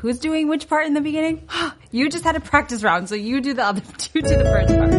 Who's 0.00 0.18
doing 0.18 0.48
which 0.48 0.66
part 0.66 0.86
in 0.86 0.94
the 0.94 1.02
beginning? 1.02 1.46
you 1.90 2.08
just 2.08 2.24
had 2.24 2.34
a 2.34 2.40
practice 2.40 2.82
round, 2.82 3.10
so 3.10 3.14
you 3.14 3.42
do 3.42 3.52
the 3.52 3.62
other, 3.62 3.82
you 4.14 4.22
do 4.22 4.34
the 4.34 4.44
first 4.44 4.74
part. 4.74 4.94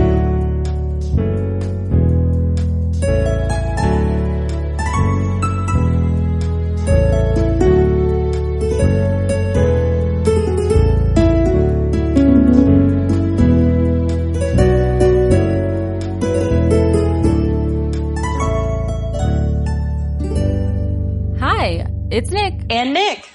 Hi, 21.40 21.88
it's 22.12 22.30
Nick. 22.30 22.54
And 22.70 22.94
Nick. 22.94 23.31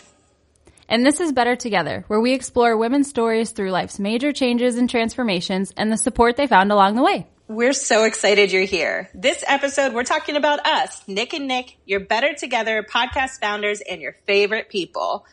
And 0.89 1.05
this 1.05 1.19
is 1.19 1.33
Better 1.33 1.57
Together, 1.57 2.05
where 2.07 2.21
we 2.21 2.33
explore 2.33 2.77
women's 2.77 3.09
stories 3.09 3.51
through 3.51 3.73
life's 3.73 3.99
major 3.99 4.33
changes 4.33 4.79
and 4.79 4.89
transformations 4.89 5.73
and 5.77 5.91
the 5.91 5.97
support 5.97 6.37
they 6.37 6.47
found 6.47 6.71
along 6.71 6.95
the 6.95 7.03
way. 7.03 7.27
We're 7.49 7.73
so 7.73 8.05
excited 8.05 8.53
you're 8.53 8.63
here. 8.63 9.11
This 9.13 9.43
episode, 9.49 9.95
we're 9.95 10.05
talking 10.05 10.37
about 10.37 10.65
us, 10.65 11.03
Nick 11.09 11.33
and 11.35 11.49
Nick, 11.49 11.77
your 11.87 11.99
Better 11.99 12.35
Together 12.35 12.87
podcast 12.89 13.41
founders 13.41 13.81
and 13.81 14.01
your 14.01 14.17
favorite 14.27 14.69
people. 14.69 15.27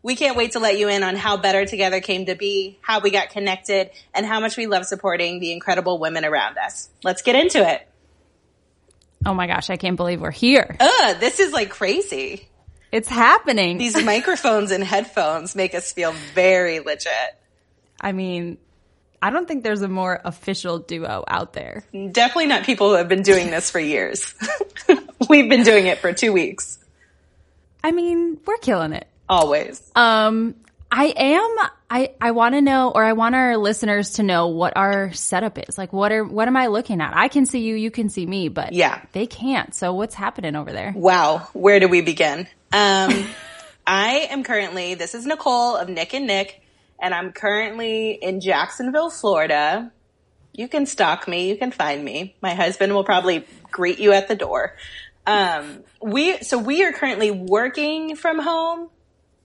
We 0.00 0.14
can't 0.14 0.36
wait 0.36 0.52
to 0.52 0.60
let 0.60 0.78
you 0.78 0.88
in 0.88 1.02
on 1.02 1.16
how 1.16 1.36
Better 1.36 1.66
Together 1.66 2.00
came 2.00 2.26
to 2.26 2.36
be, 2.36 2.78
how 2.80 3.00
we 3.00 3.10
got 3.10 3.30
connected, 3.30 3.90
and 4.14 4.24
how 4.24 4.38
much 4.38 4.56
we 4.56 4.68
love 4.68 4.84
supporting 4.86 5.40
the 5.40 5.50
incredible 5.50 5.98
women 5.98 6.24
around 6.24 6.56
us. 6.56 6.88
Let's 7.02 7.22
get 7.22 7.34
into 7.34 7.68
it. 7.68 7.84
Oh 9.26 9.34
my 9.34 9.48
gosh, 9.48 9.70
I 9.70 9.76
can't 9.76 9.96
believe 9.96 10.20
we're 10.20 10.30
here. 10.30 10.76
Ugh, 10.78 11.16
this 11.18 11.40
is 11.40 11.52
like 11.52 11.70
crazy. 11.70 12.48
It's 12.92 13.08
happening. 13.08 13.78
These 13.78 14.02
microphones 14.04 14.70
and 14.72 14.82
headphones 14.82 15.54
make 15.54 15.74
us 15.74 15.92
feel 15.92 16.12
very 16.34 16.80
legit. 16.80 17.12
I 18.00 18.12
mean, 18.12 18.58
I 19.22 19.30
don't 19.30 19.46
think 19.46 19.62
there's 19.62 19.82
a 19.82 19.88
more 19.88 20.20
official 20.24 20.78
duo 20.78 21.24
out 21.28 21.52
there. 21.52 21.84
Definitely 21.92 22.46
not 22.46 22.64
people 22.64 22.88
who 22.88 22.94
have 22.96 23.08
been 23.08 23.22
doing 23.22 23.50
this 23.50 23.70
for 23.70 23.78
years. 23.78 24.34
We've 25.28 25.48
been 25.48 25.62
doing 25.62 25.86
it 25.86 25.98
for 25.98 26.12
two 26.12 26.32
weeks. 26.32 26.78
I 27.84 27.92
mean, 27.92 28.40
we're 28.46 28.56
killing 28.58 28.92
it. 28.92 29.06
Always. 29.28 29.80
Um, 29.94 30.56
I 30.90 31.06
am. 31.16 31.56
I 31.88 32.12
I 32.20 32.30
want 32.32 32.54
to 32.56 32.60
know, 32.60 32.90
or 32.92 33.04
I 33.04 33.12
want 33.12 33.34
our 33.36 33.56
listeners 33.56 34.14
to 34.14 34.22
know 34.24 34.48
what 34.48 34.76
our 34.76 35.12
setup 35.12 35.58
is. 35.58 35.78
Like, 35.78 35.92
what 35.92 36.10
are 36.12 36.24
what 36.24 36.48
am 36.48 36.56
I 36.56 36.66
looking 36.66 37.00
at? 37.00 37.16
I 37.16 37.28
can 37.28 37.46
see 37.46 37.60
you, 37.60 37.76
you 37.76 37.90
can 37.90 38.08
see 38.08 38.26
me, 38.26 38.48
but 38.48 38.72
Yeah. 38.72 39.00
they 39.12 39.26
can't. 39.26 39.72
So 39.74 39.92
what's 39.94 40.14
happening 40.14 40.56
over 40.56 40.72
there? 40.72 40.92
Wow, 40.96 41.48
where 41.52 41.78
do 41.78 41.86
we 41.88 42.00
begin? 42.00 42.48
Um, 42.72 43.26
I 43.86 44.28
am 44.30 44.44
currently, 44.44 44.94
this 44.94 45.14
is 45.14 45.26
Nicole 45.26 45.76
of 45.76 45.88
Nick 45.88 46.14
and 46.14 46.26
Nick, 46.26 46.62
and 47.00 47.12
I'm 47.12 47.32
currently 47.32 48.12
in 48.12 48.40
Jacksonville, 48.40 49.10
Florida. 49.10 49.90
You 50.52 50.68
can 50.68 50.86
stalk 50.86 51.26
me, 51.26 51.48
you 51.48 51.56
can 51.56 51.72
find 51.72 52.04
me. 52.04 52.36
My 52.40 52.54
husband 52.54 52.94
will 52.94 53.04
probably 53.04 53.46
greet 53.70 53.98
you 53.98 54.12
at 54.12 54.28
the 54.28 54.36
door. 54.36 54.76
Um, 55.26 55.82
we, 56.00 56.38
so 56.38 56.58
we 56.58 56.84
are 56.84 56.92
currently 56.92 57.30
working 57.30 58.16
from 58.16 58.38
home 58.38 58.90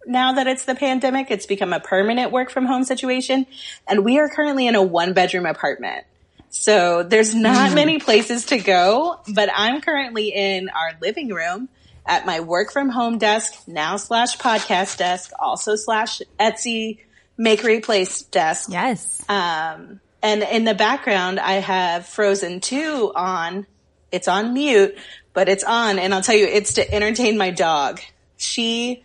now 0.05 0.33
that 0.33 0.47
it's 0.47 0.65
the 0.65 0.75
pandemic. 0.75 1.31
It's 1.31 1.45
become 1.45 1.73
a 1.73 1.79
permanent 1.79 2.31
work 2.31 2.51
from 2.51 2.65
home 2.65 2.83
situation, 2.83 3.47
and 3.87 4.05
we 4.05 4.19
are 4.19 4.29
currently 4.29 4.67
in 4.67 4.75
a 4.75 4.83
one 4.83 5.13
bedroom 5.13 5.45
apartment. 5.45 6.05
So 6.49 7.03
there's 7.03 7.33
not 7.35 7.73
many 7.73 7.99
places 7.99 8.45
to 8.47 8.57
go, 8.57 9.19
but 9.33 9.49
I'm 9.53 9.81
currently 9.81 10.29
in 10.29 10.69
our 10.69 10.93
living 11.01 11.29
room 11.29 11.69
at 12.05 12.25
my 12.25 12.39
work 12.39 12.71
from 12.71 12.89
home 12.89 13.17
desk, 13.17 13.67
now 13.67 13.97
slash 13.97 14.37
podcast 14.37 14.97
desk, 14.97 15.31
also 15.39 15.75
slash 15.75 16.21
Etsy 16.39 16.99
make 17.37 17.63
replace 17.63 18.21
desk. 18.23 18.69
Yes. 18.71 19.23
Um, 19.27 19.99
and 20.21 20.43
in 20.43 20.65
the 20.65 20.73
background, 20.73 21.39
I 21.39 21.53
have 21.53 22.05
Frozen 22.05 22.61
2 22.61 23.13
on. 23.15 23.67
It's 24.11 24.27
on 24.27 24.53
mute, 24.53 24.97
but 25.33 25.49
it's 25.49 25.63
on. 25.63 25.99
And 25.99 26.13
I'll 26.13 26.21
tell 26.21 26.35
you, 26.35 26.45
it's 26.45 26.73
to 26.73 26.93
entertain 26.93 27.37
my 27.37 27.51
dog. 27.51 27.99
She 28.37 29.03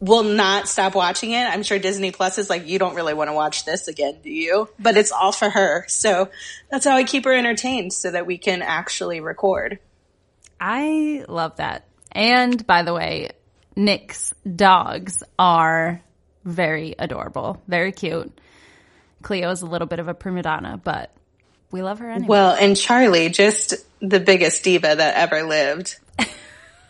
will 0.00 0.22
not 0.22 0.68
stop 0.68 0.94
watching 0.94 1.32
it. 1.32 1.44
I'm 1.44 1.62
sure 1.62 1.78
Disney 1.78 2.12
Plus 2.12 2.38
is 2.38 2.48
like, 2.48 2.66
you 2.66 2.78
don't 2.78 2.94
really 2.94 3.14
want 3.14 3.28
to 3.28 3.34
watch 3.34 3.64
this 3.64 3.88
again, 3.88 4.18
do 4.22 4.30
you? 4.30 4.68
But 4.78 4.96
it's 4.96 5.10
all 5.10 5.32
for 5.32 5.50
her. 5.50 5.84
So 5.88 6.30
that's 6.70 6.84
how 6.84 6.94
I 6.94 7.04
keep 7.04 7.24
her 7.24 7.32
entertained 7.32 7.92
so 7.92 8.10
that 8.10 8.26
we 8.26 8.38
can 8.38 8.62
actually 8.62 9.20
record. 9.20 9.80
I 10.60 11.24
love 11.28 11.56
that. 11.56 11.87
And 12.12 12.66
by 12.66 12.82
the 12.82 12.94
way, 12.94 13.30
Nick's 13.76 14.34
dogs 14.56 15.22
are 15.38 16.02
very 16.44 16.94
adorable, 16.98 17.62
very 17.68 17.92
cute. 17.92 18.38
Cleo 19.22 19.50
is 19.50 19.62
a 19.62 19.66
little 19.66 19.86
bit 19.86 19.98
of 19.98 20.08
a 20.08 20.14
prima 20.14 20.42
donna, 20.42 20.80
but 20.82 21.12
we 21.70 21.82
love 21.82 21.98
her 21.98 22.10
anyway. 22.10 22.28
Well, 22.28 22.56
and 22.58 22.76
Charlie, 22.76 23.28
just 23.28 23.74
the 24.00 24.20
biggest 24.20 24.62
diva 24.64 24.94
that 24.96 25.16
ever 25.16 25.42
lived. 25.42 25.96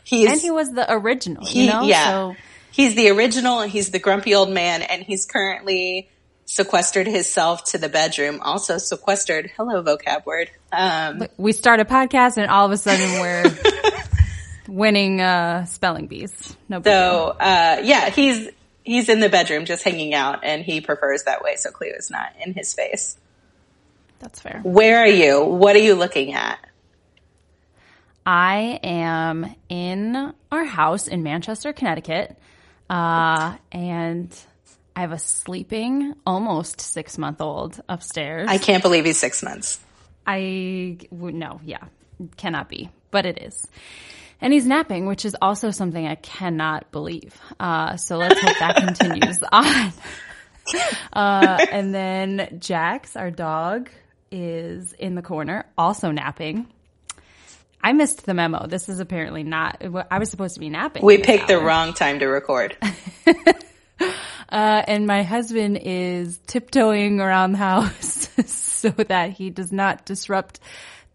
He's, 0.04 0.30
and 0.30 0.40
he 0.40 0.50
was 0.50 0.70
the 0.72 0.90
original, 0.90 1.44
he- 1.44 1.64
you 1.66 1.70
know? 1.70 1.82
yeah. 1.82 2.10
So 2.10 2.36
He's 2.70 2.94
the 2.94 3.10
original. 3.10 3.60
And 3.60 3.72
he's 3.72 3.90
the 3.90 3.98
grumpy 3.98 4.36
old 4.36 4.50
man, 4.50 4.82
and 4.82 5.02
he's 5.02 5.26
currently 5.26 6.08
sequestered 6.44 7.08
himself 7.08 7.64
to 7.72 7.78
the 7.78 7.88
bedroom. 7.88 8.40
Also 8.40 8.78
sequestered. 8.78 9.50
Hello, 9.56 9.82
vocab 9.82 10.24
word. 10.24 10.50
Um, 10.72 11.24
we 11.36 11.50
start 11.52 11.80
a 11.80 11.84
podcast 11.84 12.36
and 12.36 12.48
all 12.48 12.64
of 12.66 12.70
a 12.72 12.76
sudden 12.76 13.20
we're 13.20 13.42
winning 14.68 15.20
uh, 15.20 15.64
spelling 15.64 16.06
bees. 16.06 16.56
No 16.68 16.82
so 16.82 17.36
uh, 17.40 17.80
yeah, 17.82 18.10
he's 18.10 18.48
he's 18.84 19.08
in 19.08 19.20
the 19.20 19.28
bedroom 19.28 19.64
just 19.64 19.82
hanging 19.82 20.14
out, 20.14 20.44
and 20.44 20.62
he 20.62 20.80
prefers 20.80 21.24
that 21.24 21.42
way. 21.42 21.56
So 21.56 21.70
Cleo 21.70 21.94
is 21.96 22.10
not 22.10 22.34
in 22.44 22.54
his 22.54 22.72
face. 22.74 23.16
That's 24.20 24.40
fair. 24.40 24.60
Where 24.62 24.98
are 24.98 25.08
you? 25.08 25.44
What 25.44 25.76
are 25.76 25.80
you 25.80 25.94
looking 25.94 26.34
at? 26.34 26.58
I 28.26 28.78
am 28.82 29.54
in 29.68 30.34
our 30.52 30.64
house 30.64 31.08
in 31.08 31.22
Manchester, 31.22 31.72
Connecticut, 31.72 32.36
uh, 32.90 33.56
and 33.72 34.36
I 34.94 35.00
have 35.00 35.12
a 35.12 35.18
sleeping, 35.18 36.14
almost 36.26 36.80
six 36.80 37.16
month 37.16 37.40
old 37.40 37.80
upstairs. 37.88 38.48
I 38.50 38.58
can't 38.58 38.82
believe 38.82 39.04
he's 39.04 39.18
six 39.18 39.42
months. 39.42 39.80
I 40.26 40.98
would 41.10 41.34
no, 41.34 41.60
yeah, 41.64 41.84
cannot 42.36 42.68
be, 42.68 42.90
but 43.10 43.24
it 43.24 43.40
is. 43.40 43.66
And 44.40 44.52
he's 44.52 44.66
napping, 44.66 45.06
which 45.06 45.24
is 45.24 45.36
also 45.40 45.70
something 45.70 46.06
I 46.06 46.14
cannot 46.14 46.90
believe. 46.92 47.40
Uh, 47.58 47.96
so 47.96 48.16
let's 48.18 48.40
hope 48.40 48.58
that 48.58 48.76
continues 48.76 49.42
on. 49.52 49.92
Uh, 51.12 51.66
and 51.72 51.94
then 51.94 52.58
Jax, 52.60 53.16
our 53.16 53.30
dog, 53.30 53.90
is 54.30 54.92
in 54.92 55.14
the 55.14 55.22
corner, 55.22 55.66
also 55.76 56.10
napping. 56.10 56.68
I 57.82 57.92
missed 57.92 58.26
the 58.26 58.34
memo. 58.34 58.66
This 58.66 58.88
is 58.88 59.00
apparently 59.00 59.42
not. 59.42 59.82
I 60.10 60.18
was 60.18 60.30
supposed 60.30 60.54
to 60.54 60.60
be 60.60 60.68
napping. 60.68 61.04
We 61.04 61.18
picked 61.18 61.48
the 61.48 61.58
wrong 61.58 61.94
time 61.94 62.18
to 62.18 62.26
record. 62.26 62.76
Uh, 64.48 64.82
and 64.86 65.06
my 65.06 65.22
husband 65.24 65.78
is 65.82 66.38
tiptoeing 66.46 67.20
around 67.20 67.52
the 67.52 67.58
house 67.58 68.28
so 68.46 68.88
that 68.88 69.32
he 69.32 69.50
does 69.50 69.72
not 69.72 70.06
disrupt 70.06 70.58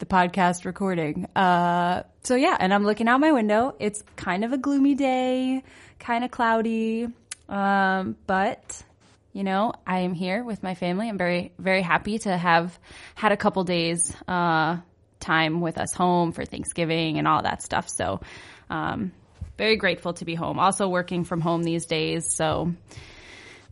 the 0.04 0.16
podcast 0.16 0.66
recording. 0.66 1.28
Uh, 1.34 2.04
so 2.24 2.36
yeah, 2.36 2.58
and 2.60 2.74
I'm 2.74 2.84
looking 2.84 3.08
out 3.08 3.22
my 3.22 3.32
window. 3.32 3.74
It's 3.80 4.04
kind 4.18 4.44
of 4.44 4.52
a 4.52 4.58
gloomy 4.58 4.96
day, 4.96 5.64
kind 5.98 6.26
of 6.26 6.32
cloudy. 6.32 7.08
Um, 7.48 8.18
but 8.28 8.84
you 9.32 9.46
know, 9.46 9.72
I 9.88 10.00
am 10.00 10.14
here 10.14 10.44
with 10.44 10.62
my 10.62 10.76
family. 10.76 11.08
I'm 11.08 11.18
very, 11.18 11.54
very 11.58 11.82
happy 11.82 12.20
to 12.20 12.38
have 12.38 12.78
had 13.16 13.32
a 13.32 13.38
couple 13.38 13.64
days, 13.64 14.14
uh, 14.28 14.78
time 15.22 15.62
with 15.62 15.78
us 15.78 15.94
home 15.94 16.34
for 16.34 16.44
Thanksgiving 16.44 17.18
and 17.18 17.26
all 17.26 17.42
that 17.42 17.64
stuff. 17.64 17.88
So, 17.88 18.20
um, 18.70 19.14
very 19.58 19.78
grateful 19.78 20.14
to 20.16 20.26
be 20.26 20.36
home. 20.36 20.60
Also 20.60 20.90
working 20.90 21.24
from 21.24 21.40
home 21.40 21.64
these 21.64 21.86
days. 21.86 22.30
So, 22.30 22.74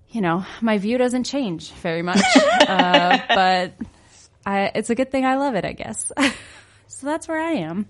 you 0.09 0.21
know, 0.21 0.45
my 0.61 0.77
view 0.77 0.97
doesn't 0.97 1.25
change 1.25 1.71
very 1.71 2.03
much, 2.03 2.23
uh, 2.67 3.19
but 3.27 3.73
I, 4.45 4.71
it's 4.75 4.89
a 4.89 4.95
good 4.95 5.11
thing 5.11 5.25
I 5.25 5.35
love 5.35 5.55
it, 5.55 5.65
I 5.65 5.73
guess. 5.73 6.11
so 6.87 7.05
that's 7.05 7.27
where 7.27 7.39
I 7.39 7.51
am. 7.51 7.87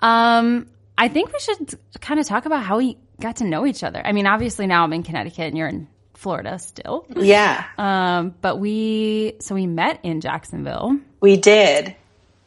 Um, 0.00 0.66
I 0.98 1.08
think 1.08 1.32
we 1.32 1.38
should 1.38 1.78
kind 2.00 2.18
of 2.20 2.26
talk 2.26 2.46
about 2.46 2.62
how 2.64 2.78
we 2.78 2.98
got 3.20 3.36
to 3.36 3.44
know 3.44 3.66
each 3.66 3.84
other. 3.84 4.04
I 4.04 4.12
mean, 4.12 4.26
obviously 4.26 4.66
now 4.66 4.84
I'm 4.84 4.92
in 4.92 5.02
Connecticut 5.02 5.44
and 5.46 5.56
you're 5.58 5.68
in 5.68 5.88
Florida 6.14 6.58
still. 6.58 7.06
Yeah, 7.16 7.64
Um, 7.78 8.34
but 8.40 8.58
we, 8.58 9.34
so 9.40 9.54
we 9.54 9.66
met 9.66 10.00
in 10.02 10.20
Jacksonville. 10.20 10.98
we 11.20 11.36
did. 11.36 11.94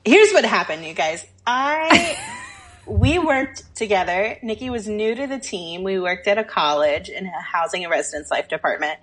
Here's 0.03 0.31
what 0.31 0.45
happened, 0.45 0.85
you 0.85 0.93
guys. 0.93 1.25
I 1.47 2.17
we 2.85 3.17
worked 3.19 3.75
together. 3.75 4.37
Nikki 4.43 4.69
was 4.69 4.87
new 4.87 5.15
to 5.15 5.27
the 5.27 5.39
team. 5.39 5.83
We 5.83 5.99
worked 5.99 6.27
at 6.27 6.37
a 6.37 6.43
college 6.43 7.09
in 7.09 7.25
a 7.25 7.41
housing 7.41 7.83
and 7.83 7.91
residence 7.91 8.29
life 8.29 8.47
department. 8.47 8.99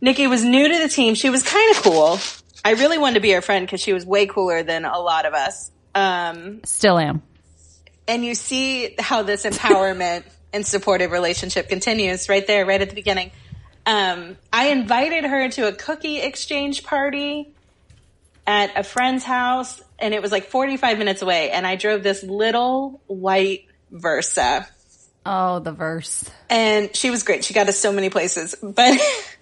Nikki 0.00 0.26
was 0.26 0.44
new 0.44 0.66
to 0.68 0.78
the 0.78 0.88
team. 0.88 1.14
She 1.14 1.30
was 1.30 1.42
kind 1.42 1.76
of 1.76 1.82
cool. 1.82 2.18
I 2.64 2.72
really 2.72 2.98
wanted 2.98 3.14
to 3.14 3.20
be 3.20 3.30
her 3.32 3.40
friend 3.40 3.66
because 3.66 3.80
she 3.80 3.92
was 3.92 4.04
way 4.04 4.26
cooler 4.26 4.62
than 4.62 4.84
a 4.84 4.98
lot 4.98 5.26
of 5.26 5.34
us. 5.34 5.70
Um, 5.94 6.60
Still 6.64 6.98
am. 6.98 7.22
and 8.06 8.24
you 8.24 8.34
see 8.34 8.94
how 8.98 9.22
this 9.22 9.44
empowerment 9.44 10.24
and 10.52 10.66
supportive 10.66 11.10
relationship 11.10 11.68
continues 11.68 12.28
right 12.28 12.46
there, 12.46 12.66
right 12.66 12.80
at 12.80 12.88
the 12.88 12.94
beginning. 12.94 13.30
Um, 13.86 14.36
I 14.52 14.68
invited 14.68 15.24
her 15.24 15.48
to 15.48 15.68
a 15.68 15.72
cookie 15.72 16.18
exchange 16.20 16.84
party 16.84 17.52
at 18.46 18.76
a 18.78 18.82
friend's 18.82 19.24
house, 19.24 19.80
and 19.98 20.12
it 20.12 20.22
was 20.22 20.32
like 20.32 20.46
45 20.46 20.98
minutes 20.98 21.22
away. 21.22 21.50
And 21.50 21.66
I 21.66 21.76
drove 21.76 22.02
this 22.02 22.22
little 22.22 23.00
white 23.06 23.66
Versa. 23.90 24.68
Oh, 25.26 25.58
the 25.58 25.72
verse. 25.72 26.28
And 26.48 26.94
she 26.94 27.10
was 27.10 27.22
great. 27.22 27.44
She 27.44 27.54
got 27.54 27.68
us 27.68 27.78
so 27.78 27.92
many 27.92 28.10
places. 28.10 28.54
But 28.62 28.98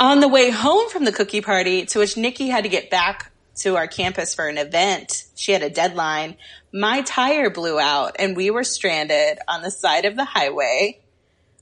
on 0.00 0.20
the 0.20 0.28
way 0.28 0.50
home 0.50 0.88
from 0.90 1.04
the 1.04 1.12
cookie 1.12 1.40
party, 1.40 1.86
to 1.86 1.98
which 1.98 2.16
Nikki 2.16 2.48
had 2.48 2.64
to 2.64 2.68
get 2.70 2.90
back 2.90 3.32
to 3.56 3.76
our 3.76 3.86
campus 3.88 4.34
for 4.34 4.46
an 4.46 4.56
event, 4.58 5.24
she 5.34 5.52
had 5.52 5.62
a 5.62 5.70
deadline. 5.70 6.36
My 6.72 7.00
tire 7.02 7.50
blew 7.50 7.78
out 7.80 8.16
and 8.18 8.36
we 8.36 8.50
were 8.50 8.62
stranded 8.64 9.38
on 9.48 9.62
the 9.62 9.70
side 9.70 10.04
of 10.04 10.14
the 10.14 10.24
highway 10.24 11.00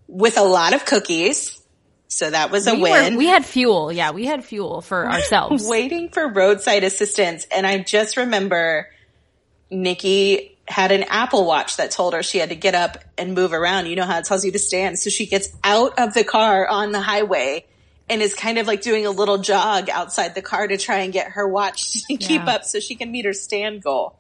with 0.07 0.37
a 0.37 0.43
lot 0.43 0.75
of 0.75 0.85
cookies. 0.85 1.59
So 2.09 2.29
that 2.31 2.51
was 2.51 2.67
a 2.67 2.75
We, 2.75 2.83
win. 2.83 3.15
were, 3.15 3.19
we 3.19 3.27
had 3.27 3.45
fuel. 3.47 3.91
Yeah, 3.91 4.11
we 4.13 4.27
had 4.27 4.45
fuel 4.45 4.81
for 4.83 5.07
ourselves. 5.11 5.67
waiting 5.67 6.11
for 6.11 6.29
roadside 6.29 6.85
assistance. 6.85 7.47
And 7.51 7.67
I 7.67 7.79
just 7.79 8.17
remember 8.19 8.89
Nikki 9.71 10.57
had 10.69 10.93
an 10.93 11.05
Apple 11.05 11.47
Watch 11.47 11.77
that 11.79 11.91
told 11.91 12.13
her 12.13 12.23
she 12.23 12.39
had 12.39 12.51
to 12.51 12.57
get 12.57 12.75
up 12.75 12.99
and 13.17 13.35
move 13.35 13.53
around. 13.53 13.87
You 13.87 13.97
know 13.97 14.05
how 14.05 14.19
it 14.19 14.25
tells 14.25 14.45
you 14.45 14.53
to 14.53 14.59
stand. 14.59 14.99
So 14.99 15.11
she 15.11 15.27
gets 15.27 15.49
out 15.65 15.99
of 15.99 16.13
the 16.15 16.25
car 16.25 16.67
on 16.69 16.93
the 16.93 17.01
highway 17.01 17.65
and 18.09 18.23
is 18.23 18.35
kind 18.35 18.59
of 18.59 18.67
like 18.67 18.83
doing 18.83 19.07
a 19.07 19.11
little 19.11 19.39
jog 19.39 19.91
outside 19.91 20.35
the 20.35 20.43
car 20.43 20.67
to 20.67 20.77
try 20.77 20.99
and 20.99 21.13
get 21.13 21.33
her 21.33 21.47
watch 21.47 22.05
to 22.07 22.17
keep 22.17 22.47
up 22.47 22.65
so 22.65 22.81
she 22.81 22.95
can 22.95 23.11
meet 23.11 23.25
her 23.25 23.33
stand 23.33 23.83
goal. 23.83 24.19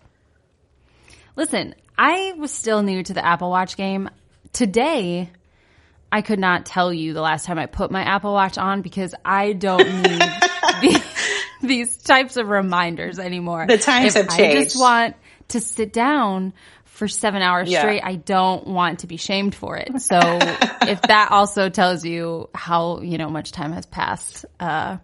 Listen, 1.37 1.75
I 1.99 2.35
was 2.37 2.51
still 2.51 2.83
new 2.83 3.03
to 3.03 3.15
the 3.15 3.25
Apple 3.25 3.51
Watch 3.51 3.77
game. 3.77 4.11
Today, 4.53 5.31
I 6.11 6.23
could 6.23 6.39
not 6.39 6.65
tell 6.65 6.93
you 6.93 7.13
the 7.13 7.21
last 7.21 7.47
time 7.47 7.59
I 7.59 7.67
put 7.67 7.91
my 7.91 8.03
Apple 8.03 8.33
Watch 8.33 8.59
on 8.59 8.83
because 8.83 9.15
I 9.25 9.53
don't 9.53 9.79
need 10.03 10.21
the, 10.21 11.05
these 11.63 11.99
types 11.99 12.37
of 12.37 12.49
reminders 12.49 13.19
anymore. 13.19 13.67
The 13.67 13.79
times 13.79 14.17
if 14.17 14.27
have 14.27 14.37
changed. 14.37 14.57
I 14.57 14.65
just 14.65 14.81
want 14.81 15.17
to 15.49 15.61
sit 15.61 15.93
down 15.93 16.53
for 16.97 17.09
seven 17.09 17.43
hours 17.43 17.69
Yeah. 17.71 17.81
straight. 17.81 18.03
I 18.03 18.15
don't 18.17 18.67
want 18.67 19.01
to 19.01 19.07
be 19.07 19.17
shamed 19.17 19.55
for 19.55 19.77
it. 19.77 19.91
So 20.01 20.39
if 20.83 21.01
that 21.03 21.29
also 21.31 21.69
tells 21.69 22.05
you 22.05 22.49
how, 22.55 23.01
you 23.01 23.19
know, 23.19 23.29
much 23.29 23.53
time 23.53 23.73
has 23.73 23.87
passed, 23.87 24.45
uh, 24.59 24.97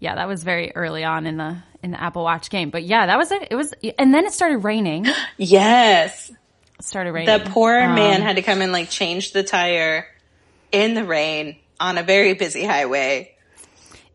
yeah, 0.00 0.14
that 0.16 0.28
was 0.28 0.44
very 0.44 0.72
early 0.74 1.02
on 1.04 1.26
in 1.26 1.36
the, 1.36 1.56
in 1.82 1.90
the 1.90 2.00
Apple 2.00 2.22
Watch 2.24 2.50
game. 2.50 2.70
But 2.70 2.84
yeah, 2.84 3.06
that 3.06 3.18
was 3.18 3.30
it. 3.32 3.48
It 3.50 3.54
was, 3.56 3.72
and 3.98 4.12
then 4.14 4.26
it 4.26 4.32
started 4.32 4.58
raining. 4.58 5.06
It 5.06 5.14
Yes. 5.38 6.30
started 6.80 7.12
raining. 7.12 7.38
The 7.44 7.50
poor 7.50 7.80
Um, 7.80 7.94
man 7.94 8.20
had 8.22 8.36
to 8.36 8.42
come 8.42 8.60
and 8.62 8.70
like 8.72 8.88
change 8.90 9.32
the 9.32 9.42
tire 9.42 10.06
in 10.72 10.94
the 10.94 11.04
rain 11.04 11.56
on 11.80 11.98
a 11.98 12.02
very 12.02 12.34
busy 12.34 12.64
highway. 12.64 13.30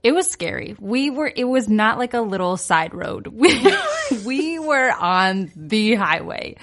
It 0.04 0.14
was 0.14 0.30
scary. 0.30 0.76
We 0.80 1.10
were, 1.10 1.30
it 1.36 1.44
was 1.44 1.68
not 1.68 1.98
like 1.98 2.14
a 2.14 2.22
little 2.22 2.56
side 2.56 2.94
road. 2.94 3.28
We, 3.34 3.60
we 4.26 4.60
were 4.60 4.92
on 4.92 5.52
the 5.56 5.96
highway. 5.96 6.56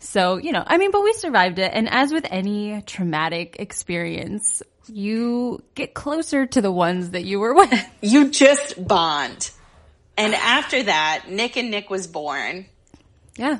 So, 0.00 0.36
you 0.36 0.52
know, 0.52 0.62
I 0.66 0.78
mean, 0.78 0.90
but 0.90 1.02
we 1.02 1.12
survived 1.12 1.58
it. 1.58 1.72
And 1.74 1.88
as 1.88 2.12
with 2.12 2.26
any 2.30 2.82
traumatic 2.82 3.56
experience, 3.58 4.62
you 4.86 5.62
get 5.74 5.92
closer 5.94 6.46
to 6.46 6.60
the 6.62 6.70
ones 6.72 7.10
that 7.10 7.24
you 7.24 7.40
were 7.40 7.54
with. 7.54 7.84
You 8.00 8.30
just 8.30 8.86
bond. 8.86 9.50
And 10.16 10.34
after 10.34 10.82
that, 10.84 11.24
Nick 11.28 11.56
and 11.56 11.70
Nick 11.70 11.90
was 11.90 12.06
born. 12.06 12.66
Yeah. 13.36 13.58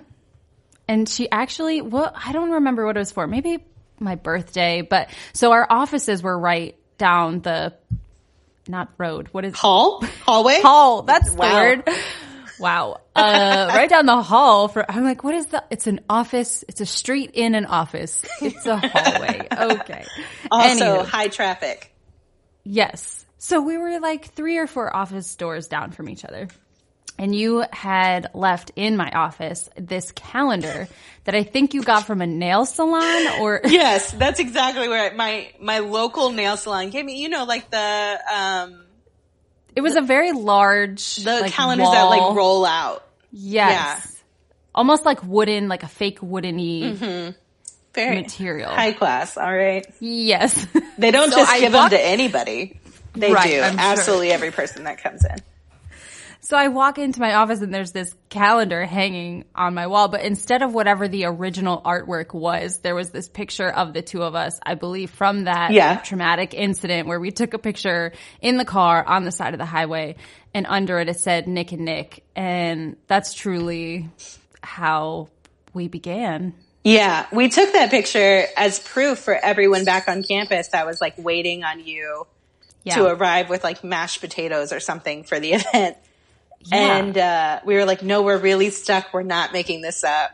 And 0.88 1.08
she 1.08 1.31
actually, 1.31 1.82
well, 1.82 2.12
I 2.14 2.32
don't 2.32 2.50
remember 2.52 2.87
what 2.87 2.96
it 2.96 3.00
was 3.00 3.12
for. 3.12 3.26
Maybe 3.26 3.58
my 4.00 4.14
birthday, 4.14 4.81
but 4.82 5.11
so 5.32 5.52
our 5.52 5.67
offices 5.69 6.23
were 6.23 6.38
right 6.38 6.76
down 6.99 7.41
the, 7.41 7.75
not 8.67 8.88
road. 8.96 9.29
What 9.32 9.44
is 9.44 9.55
Hall? 9.55 10.02
Hallway? 10.25 10.61
hall. 10.62 11.02
That's 11.02 11.31
Wow. 11.31 11.49
the 11.49 11.55
word. 11.55 11.88
Wow. 12.60 13.00
Uh, 13.14 13.70
right 13.75 13.88
down 13.88 14.06
the 14.06 14.22
hall 14.22 14.69
for, 14.69 14.88
I'm 14.90 15.05
like, 15.05 15.22
what 15.25 15.34
is 15.34 15.46
the, 15.46 15.62
it's 15.70 15.87
an 15.87 16.00
office. 16.08 16.64
It's 16.69 16.81
a 16.81 16.87
street 16.87 17.31
in 17.34 17.55
an 17.55 17.66
office. 17.66 18.25
It's 18.40 18.66
a 18.66 18.76
hallway. 18.78 19.46
Okay. 19.58 20.05
Also 20.50 20.84
Anywho, 20.84 21.06
high 21.06 21.28
traffic. 21.28 21.94
yes. 22.64 23.25
So 23.38 23.60
we 23.60 23.76
were 23.78 24.00
like 24.00 24.26
three 24.32 24.58
or 24.58 24.66
four 24.66 24.94
office 24.94 25.34
doors 25.37 25.69
down 25.69 25.93
from 25.93 26.08
each 26.08 26.25
other. 26.25 26.49
And 27.20 27.34
you 27.34 27.64
had 27.72 28.28
left 28.34 28.70
in 28.76 28.96
my 28.96 29.10
office 29.10 29.69
this 29.76 30.12
calendar 30.12 30.87
that 31.25 31.34
I 31.34 31.43
think 31.43 31.75
you 31.75 31.82
got 31.82 32.06
from 32.06 32.20
a 32.20 32.26
nail 32.26 32.64
salon 32.66 33.40
or 33.40 33.60
Yes, 33.64 34.12
that's 34.12 34.38
exactly 34.38 34.88
where 34.88 35.12
my 35.14 35.50
my 35.60 35.81
local 35.81 36.31
nail 36.31 36.56
salon 36.56 36.90
gave 36.90 37.05
me. 37.05 37.20
You 37.20 37.28
know, 37.28 37.44
like 37.44 37.70
the 37.70 38.19
um 38.32 38.84
it 39.78 39.80
was 39.80 39.94
a 39.94 40.00
very 40.00 40.32
large 40.32 41.16
the 41.16 41.40
like, 41.40 41.52
calendars 41.52 41.88
that 41.92 42.02
like 42.02 42.34
roll 42.34 42.66
out. 42.66 43.06
Yes. 43.30 44.20
Almost 44.75 45.04
like 45.04 45.22
wooden, 45.22 45.69
like 45.69 45.84
a 45.84 45.88
fake 45.88 46.19
woodeny 46.19 46.96
mm-hmm. 46.96 47.30
Very 47.94 48.22
material. 48.22 48.70
high 48.70 48.90
class. 48.92 49.36
All 49.36 49.54
right. 49.54 49.86
Yes. 50.00 50.66
They 50.98 51.12
don't 51.12 51.30
So 51.30 51.36
just 51.38 51.52
I 51.52 51.60
give 51.60 51.72
walked- 51.75 51.92
them 51.92 52.00
to 52.00 52.04
anybody. 52.04 52.80
They 53.14 53.32
Right, 53.32 53.50
do. 53.50 53.60
I'm 53.60 53.72
sure. 53.72 53.80
Absolutely 53.80 54.32
every 54.32 54.50
person 54.50 54.82
that 54.84 55.00
comes 55.00 55.25
in. 55.25 55.36
So 56.48 56.56
I 56.56 56.68
walk 56.68 56.96
into 56.96 57.20
my 57.20 57.34
office 57.34 57.60
and 57.60 57.74
there's 57.74 57.92
this 57.92 58.14
calendar 58.30 58.86
hanging 58.86 59.44
on 59.54 59.74
my 59.74 59.86
wall, 59.86 60.08
but 60.08 60.22
instead 60.22 60.62
of 60.62 60.72
whatever 60.72 61.06
the 61.06 61.26
original 61.26 61.82
artwork 61.82 62.32
was, 62.32 62.78
there 62.78 62.94
was 62.94 63.10
this 63.10 63.28
picture 63.28 63.68
of 63.68 63.92
the 63.92 64.00
two 64.00 64.22
of 64.22 64.34
us, 64.34 64.58
I 64.64 64.74
believe 64.74 65.10
from 65.10 65.44
that 65.44 65.72
Yeah. 65.72 65.96
traumatic 65.96 66.54
incident 66.54 67.06
where 67.06 67.20
we 67.20 67.32
took 67.32 67.52
a 67.52 67.58
picture 67.58 68.12
in 68.40 68.56
the 68.56 68.64
car 68.64 69.04
on 69.06 69.26
the 69.26 69.30
side 69.30 69.52
of 69.52 69.58
the 69.58 69.66
highway 69.66 70.16
and 70.54 70.64
under 70.66 70.98
it 71.00 71.10
it 71.10 71.20
said 71.20 71.46
Nick 71.46 71.72
and 71.72 71.84
Nick. 71.84 72.24
And 72.34 72.96
that's 73.08 73.34
truly 73.34 74.08
how 74.62 75.28
we 75.74 75.86
began. 75.88 76.54
Yeah, 76.82 77.26
we 77.30 77.50
took 77.50 77.74
that 77.74 77.90
picture 77.90 78.46
as 78.56 78.78
proof 78.78 79.18
for 79.18 79.34
everyone 79.34 79.84
back 79.84 80.08
on 80.08 80.22
campus 80.22 80.68
that 80.68 80.86
was 80.86 80.98
like 80.98 81.12
waiting 81.18 81.62
on 81.62 81.80
you 81.80 82.26
Yeah. 82.84 82.94
to 82.94 83.06
arrive 83.06 83.50
with 83.50 83.64
like 83.64 83.84
mashed 83.84 84.22
potatoes 84.22 84.72
or 84.72 84.80
something 84.80 85.24
for 85.24 85.38
the 85.38 85.52
event. 85.52 85.98
Yeah. 86.60 86.96
And 86.99 87.16
uh, 87.19 87.60
we 87.64 87.75
were 87.75 87.84
like, 87.84 88.02
no, 88.02 88.22
we're 88.22 88.38
really 88.38 88.70
stuck. 88.70 89.12
We're 89.14 89.22
not 89.22 89.52
making 89.52 89.81
this 89.81 90.05
up. 90.05 90.32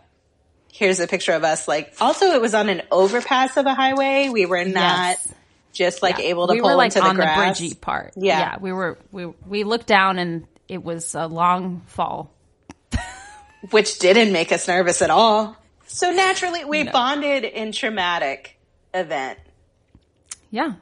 Here's 0.72 0.98
a 0.98 1.06
picture 1.06 1.32
of 1.32 1.44
us. 1.44 1.68
Like, 1.68 1.94
also, 2.00 2.26
it 2.32 2.40
was 2.40 2.54
on 2.54 2.68
an 2.68 2.82
overpass 2.90 3.56
of 3.56 3.66
a 3.66 3.74
highway. 3.74 4.28
We 4.30 4.46
were 4.46 4.64
not 4.64 5.16
Yes. 5.18 5.34
just 5.72 6.02
like 6.02 6.18
Yeah. 6.18 6.24
able 6.26 6.48
to 6.48 6.54
we 6.54 6.60
pull 6.60 6.70
were 6.70 6.76
like 6.76 6.88
into 6.88 7.00
the 7.00 7.06
on 7.06 7.16
grass. 7.16 7.58
the 7.58 7.68
bridgey 7.68 7.80
part. 7.80 8.14
Yeah. 8.16 8.38
yeah, 8.38 8.56
we 8.60 8.72
were 8.72 8.98
we 9.12 9.26
we 9.26 9.62
looked 9.64 9.86
down 9.86 10.18
and 10.18 10.46
it 10.68 10.82
was 10.82 11.14
a 11.14 11.26
long 11.28 11.82
fall. 11.86 12.32
which 13.70 13.98
didn't 13.98 14.32
make 14.32 14.50
us 14.52 14.66
nervous 14.66 15.00
at 15.02 15.10
all. 15.10 15.56
So 15.86 16.10
naturally, 16.10 16.64
we 16.64 16.82
bonded 16.84 17.44
in 17.44 17.70
traumatic 17.72 18.58
event. 18.92 19.38
Yeah, 20.50 20.72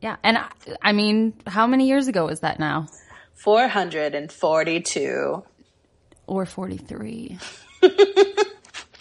yeah, 0.00 0.16
and 0.22 0.38
I, 0.38 0.48
I 0.80 0.92
mean, 0.92 1.34
how 1.46 1.66
many 1.66 1.88
years 1.88 2.08
ago 2.08 2.26
was 2.26 2.40
that 2.40 2.58
now? 2.58 2.86
442. 3.42 5.42
Or 6.26 6.46
forty 6.46 6.76
three, 6.78 7.38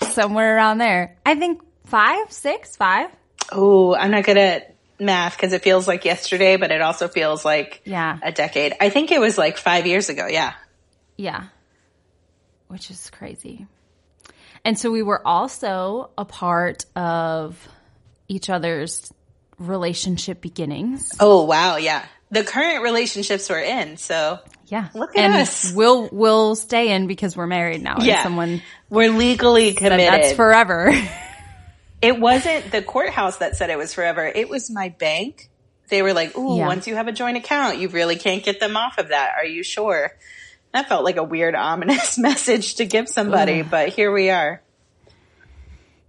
somewhere 0.02 0.56
around 0.58 0.80
there. 0.80 1.16
I 1.26 1.36
think 1.36 1.62
five, 1.86 2.32
six, 2.32 2.76
five. 2.76 3.10
Oh, 3.52 3.94
I'm 3.96 4.12
not 4.12 4.24
good 4.24 4.38
at 4.38 4.76
math 5.00 5.38
because 5.38 5.54
it 5.54 5.62
feels 5.62 5.88
like 5.88 6.04
yesterday, 6.04 6.58
but 6.58 6.72
it 6.72 6.82
also 6.82 7.08
feels 7.08 7.46
like 7.46 7.82
Yeah. 7.86 8.18
a 8.24 8.32
decade. 8.32 8.74
I 8.82 8.90
think 8.90 9.12
it 9.12 9.22
was 9.22 9.38
like 9.38 9.58
five 9.58 9.86
years 9.86 10.10
ago. 10.10 10.28
Yeah. 10.28 10.54
Yeah, 11.18 11.44
which 12.68 12.90
is 12.90 13.10
crazy. 13.12 13.68
And 14.66 14.78
so 14.78 14.92
we 14.92 15.04
were 15.04 15.26
also 15.26 16.10
a 16.18 16.26
part 16.26 16.86
of 16.96 17.68
each 18.28 18.50
other's 18.50 19.14
relationship 19.60 20.42
beginnings. 20.42 21.12
Oh, 21.20 21.46
wow. 21.46 21.76
Yeah. 21.78 22.04
The 22.32 22.44
current 22.44 22.82
relationships 22.84 23.50
we're 23.50 23.60
in. 23.60 23.98
So 23.98 24.40
Yeah. 24.68 24.88
Look 24.94 25.18
at 25.18 25.24
and 25.26 25.34
us. 25.34 25.74
We'll 25.74 26.10
we'll 26.12 26.56
stay 26.56 26.92
in 26.94 27.08
because 27.08 27.36
we're 27.36 27.48
married 27.48 27.84
now. 27.84 27.96
and 27.96 28.06
yeah, 28.06 28.24
someone 28.24 28.62
we're 28.90 29.12
legally 29.12 29.74
committed. 29.74 30.00
that's 30.08 30.34
forever. 30.34 30.92
it 32.02 32.20
wasn't 32.20 32.72
the 32.72 32.82
courthouse 32.82 33.38
that 33.38 33.56
said 33.58 33.70
it 33.70 33.78
was 33.78 33.94
forever. 33.94 34.26
It 34.26 34.50
was 34.50 34.70
my 34.72 34.90
bank. 34.90 35.50
They 35.90 36.02
were 36.02 36.14
like, 36.14 36.38
ooh, 36.38 36.58
Yeah. 36.58 36.68
once 36.68 36.88
you 36.88 36.96
have 36.96 37.10
a 37.10 37.12
joint 37.12 37.36
account, 37.36 37.80
you 37.80 37.90
really 37.90 38.16
can't 38.16 38.44
get 38.44 38.62
them 38.62 38.78
off 38.78 38.98
of 38.98 39.10
that. 39.10 39.34
Are 39.38 39.46
you 39.46 39.62
sure? 39.62 40.12
That 40.74 40.88
felt 40.88 41.04
like 41.04 41.18
a 41.18 41.24
weird, 41.24 41.54
ominous 41.54 42.18
message 42.18 42.76
to 42.76 42.86
give 42.86 43.10
somebody, 43.10 43.62
but 43.62 43.90
here 43.90 44.10
we 44.10 44.30
are. 44.30 44.62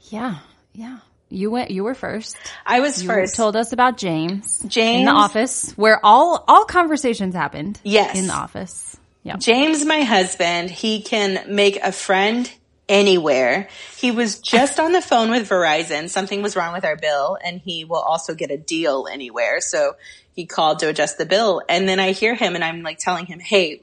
yeah. 0.03 0.39
Yeah. 0.73 0.99
You 1.33 1.51
went 1.51 1.71
you 1.71 1.85
were 1.85 1.95
first. 1.95 2.37
I 2.67 2.81
was 2.81 3.03
You 3.03 3.09
first. 3.09 3.37
told 3.37 3.57
us 3.57 3.73
about 3.73 3.97
James. 3.97 4.59
James 4.67 5.01
in 5.01 5.05
the 5.07 5.11
office 5.13 5.73
where 5.73 5.99
all 6.05 6.45
all 6.47 6.65
conversations 6.65 7.35
happened. 7.35 7.81
Yes. 7.83 8.19
In 8.19 8.27
the 8.27 8.35
office. 8.35 8.97
Yeah. 9.23 9.37
James, 9.37 9.85
my 9.85 10.01
husband, 10.03 10.69
he 10.71 11.01
can 11.03 11.55
make 11.55 11.77
a 11.77 11.93
friend 11.93 12.51
anywhere. 12.89 13.69
He 13.97 14.11
was 14.11 14.41
just 14.41 14.79
on 14.81 14.93
the 14.93 15.01
phone 15.01 15.31
with 15.31 15.49
Verizon. 15.49 16.09
Something 16.11 16.43
was 16.43 16.57
wrong 16.57 16.73
with 16.73 16.85
our 16.85 16.97
bill 16.97 17.39
and 17.43 17.61
he 17.61 17.85
will 17.85 18.01
also 18.01 18.35
get 18.35 18.51
a 18.51 18.59
deal 18.59 19.07
anywhere. 19.11 19.61
So 19.61 19.95
he 20.35 20.47
called 20.47 20.81
to 20.81 20.89
adjust 20.89 21.19
the 21.19 21.27
bill. 21.27 21.63
And 21.69 21.89
then 21.89 22.01
I 22.01 22.13
hear 22.13 22.35
him 22.35 22.55
and 22.55 22.65
I'm 22.65 22.83
like 22.83 22.99
telling 22.99 23.27
him, 23.27 23.39
Hey, 23.39 23.83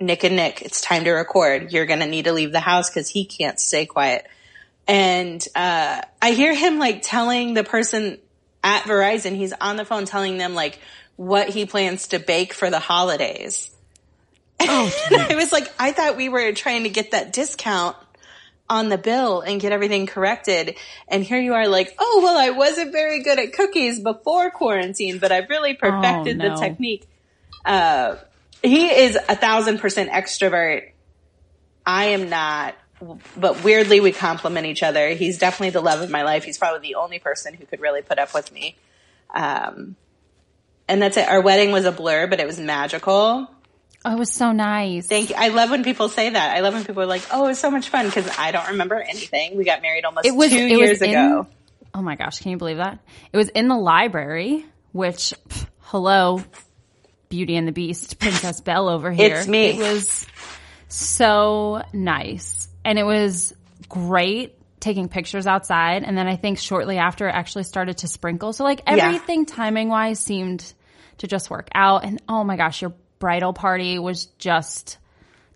Nick 0.00 0.24
and 0.24 0.36
Nick, 0.36 0.62
it's 0.62 0.80
time 0.80 1.04
to 1.04 1.10
record. 1.12 1.72
You're 1.72 1.86
going 1.86 2.00
to 2.00 2.06
need 2.06 2.24
to 2.24 2.32
leave 2.32 2.52
the 2.52 2.60
house 2.60 2.88
because 2.88 3.08
he 3.08 3.24
can't 3.24 3.60
stay 3.60 3.84
quiet. 3.84 4.26
And, 4.88 5.46
uh, 5.54 6.00
I 6.20 6.30
hear 6.32 6.54
him 6.54 6.78
like 6.78 7.02
telling 7.02 7.54
the 7.54 7.62
person 7.62 8.18
at 8.64 8.82
Verizon, 8.84 9.36
he's 9.36 9.52
on 9.52 9.76
the 9.76 9.84
phone 9.84 10.06
telling 10.06 10.38
them 10.38 10.54
like 10.54 10.80
what 11.16 11.48
he 11.48 11.66
plans 11.66 12.08
to 12.08 12.18
bake 12.18 12.54
for 12.54 12.70
the 12.70 12.78
holidays. 12.78 13.70
Oh, 14.60 14.92
I 15.10 15.34
was 15.36 15.52
like, 15.52 15.70
I 15.78 15.92
thought 15.92 16.16
we 16.16 16.28
were 16.28 16.52
trying 16.52 16.84
to 16.84 16.88
get 16.88 17.12
that 17.12 17.32
discount 17.32 17.96
on 18.70 18.88
the 18.88 18.98
bill 18.98 19.40
and 19.40 19.60
get 19.60 19.72
everything 19.72 20.06
corrected. 20.06 20.76
And 21.06 21.24
here 21.24 21.40
you 21.40 21.54
are 21.54 21.68
like, 21.68 21.94
oh, 21.98 22.20
well, 22.22 22.36
I 22.36 22.50
wasn't 22.50 22.92
very 22.92 23.22
good 23.22 23.38
at 23.38 23.52
cookies 23.52 24.00
before 24.00 24.50
quarantine, 24.50 25.18
but 25.18 25.32
I've 25.32 25.48
really 25.48 25.74
perfected 25.74 26.40
oh, 26.40 26.48
no. 26.48 26.54
the 26.54 26.60
technique. 26.60 27.08
Uh, 27.64 28.16
he 28.62 28.88
is 28.88 29.16
a 29.16 29.36
thousand 29.36 29.78
percent 29.78 30.10
extrovert. 30.10 30.90
I 31.86 32.06
am 32.06 32.28
not, 32.28 32.74
but 33.36 33.62
weirdly 33.64 34.00
we 34.00 34.12
complement 34.12 34.66
each 34.66 34.82
other. 34.82 35.10
He's 35.10 35.38
definitely 35.38 35.70
the 35.70 35.80
love 35.80 36.00
of 36.00 36.10
my 36.10 36.22
life. 36.22 36.44
He's 36.44 36.58
probably 36.58 36.80
the 36.88 36.96
only 36.96 37.18
person 37.18 37.54
who 37.54 37.66
could 37.66 37.80
really 37.80 38.02
put 38.02 38.18
up 38.18 38.34
with 38.34 38.52
me. 38.52 38.76
Um, 39.34 39.96
and 40.88 41.02
that's 41.02 41.16
it. 41.16 41.28
Our 41.28 41.40
wedding 41.40 41.70
was 41.70 41.84
a 41.84 41.92
blur, 41.92 42.26
but 42.26 42.40
it 42.40 42.46
was 42.46 42.58
magical. 42.58 43.48
Oh, 44.04 44.12
it 44.12 44.18
was 44.18 44.32
so 44.32 44.52
nice. 44.52 45.06
Thank 45.06 45.30
you. 45.30 45.36
I 45.36 45.48
love 45.48 45.70
when 45.70 45.82
people 45.84 46.08
say 46.08 46.30
that. 46.30 46.56
I 46.56 46.60
love 46.60 46.72
when 46.74 46.84
people 46.84 47.02
are 47.02 47.06
like, 47.06 47.22
"Oh, 47.32 47.44
it 47.44 47.48
was 47.48 47.58
so 47.58 47.70
much 47.70 47.88
fun" 47.88 48.06
because 48.06 48.28
I 48.38 48.52
don't 48.52 48.68
remember 48.68 48.94
anything. 48.94 49.56
We 49.56 49.64
got 49.64 49.82
married 49.82 50.04
almost 50.04 50.24
it 50.24 50.34
was, 50.34 50.50
two 50.50 50.56
it 50.56 50.70
years 50.70 51.00
was 51.00 51.02
ago. 51.02 51.46
oh 51.94 52.02
my 52.02 52.14
gosh, 52.14 52.38
can 52.38 52.52
you 52.52 52.56
believe 52.56 52.76
that? 52.76 53.00
It 53.32 53.36
was 53.36 53.48
in 53.48 53.66
the 53.66 53.76
library, 53.76 54.64
which 54.92 55.34
pff, 55.48 55.66
hello, 55.80 56.42
Beauty 57.28 57.56
and 57.56 57.66
the 57.66 57.72
Beast, 57.72 58.18
Princess 58.20 58.60
Belle 58.60 58.88
over 58.88 59.10
here. 59.10 59.36
It's 59.36 59.48
me. 59.48 59.70
It 59.70 59.78
was 59.78 60.24
so 60.86 61.82
nice, 61.92 62.67
and 62.88 62.98
it 62.98 63.04
was 63.04 63.52
great 63.90 64.54
taking 64.80 65.10
pictures 65.10 65.46
outside. 65.46 66.04
And 66.04 66.16
then 66.16 66.26
I 66.26 66.36
think 66.36 66.58
shortly 66.58 66.96
after, 66.96 67.28
it 67.28 67.32
actually 67.32 67.64
started 67.64 67.98
to 67.98 68.08
sprinkle. 68.08 68.54
So 68.54 68.64
like 68.64 68.80
everything 68.86 69.40
yeah. 69.40 69.54
timing 69.54 69.90
wise 69.90 70.18
seemed 70.18 70.72
to 71.18 71.26
just 71.26 71.50
work 71.50 71.68
out. 71.74 72.06
And 72.06 72.22
oh 72.30 72.44
my 72.44 72.56
gosh, 72.56 72.80
your 72.80 72.94
bridal 73.18 73.52
party 73.52 73.98
was 73.98 74.24
just 74.38 74.96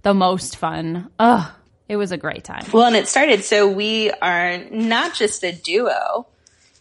the 0.02 0.12
most 0.12 0.56
fun. 0.56 1.10
Ugh, 1.18 1.50
it 1.88 1.96
was 1.96 2.12
a 2.12 2.18
great 2.18 2.44
time. 2.44 2.66
Well, 2.70 2.84
and 2.84 2.96
it 2.96 3.08
started. 3.08 3.44
So 3.44 3.66
we 3.66 4.10
are 4.10 4.58
not 4.70 5.14
just 5.14 5.42
a 5.42 5.52
duo. 5.52 6.26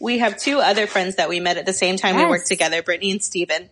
We 0.01 0.17
have 0.17 0.37
two 0.37 0.59
other 0.59 0.85
friends 0.85 1.15
that 1.15 1.29
we 1.29 1.39
met 1.39 1.55
at 1.55 1.65
the 1.65 1.71
same 1.71 1.95
time 1.95 2.15
yes. 2.15 2.25
we 2.25 2.29
worked 2.29 2.47
together, 2.47 2.83
Brittany 2.83 3.11
and 3.11 3.23
Steven. 3.23 3.69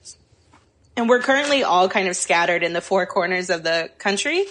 And 0.96 1.10
we're 1.10 1.20
currently 1.20 1.64
all 1.64 1.90
kind 1.90 2.08
of 2.08 2.16
scattered 2.16 2.64
in 2.64 2.72
the 2.72 2.82
four 2.82 3.06
corners 3.06 3.50
of 3.50 3.64
the 3.64 3.90
country. 3.98 4.46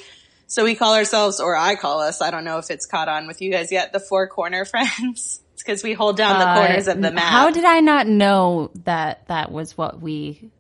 So 0.48 0.64
we 0.64 0.74
call 0.74 0.94
ourselves, 0.94 1.40
or 1.40 1.56
I 1.56 1.76
call 1.76 2.00
us, 2.00 2.20
I 2.20 2.30
don't 2.30 2.44
know 2.44 2.58
if 2.58 2.70
it's 2.70 2.86
caught 2.86 3.08
on 3.08 3.26
with 3.26 3.40
you 3.40 3.50
guys 3.50 3.70
yet, 3.70 3.92
the 3.92 4.00
four 4.00 4.26
corner 4.26 4.64
friends. 4.64 5.40
it's 5.52 5.62
because 5.62 5.82
we 5.82 5.92
hold 5.92 6.16
down 6.16 6.38
the 6.38 6.48
uh, 6.48 6.54
corners 6.56 6.88
of 6.88 7.00
the 7.00 7.12
map. 7.12 7.30
How 7.30 7.50
did 7.50 7.64
I 7.64 7.80
not 7.80 8.06
know 8.06 8.70
that 8.84 9.28
that 9.28 9.52
was 9.52 9.76
what 9.76 10.00
we 10.00 10.50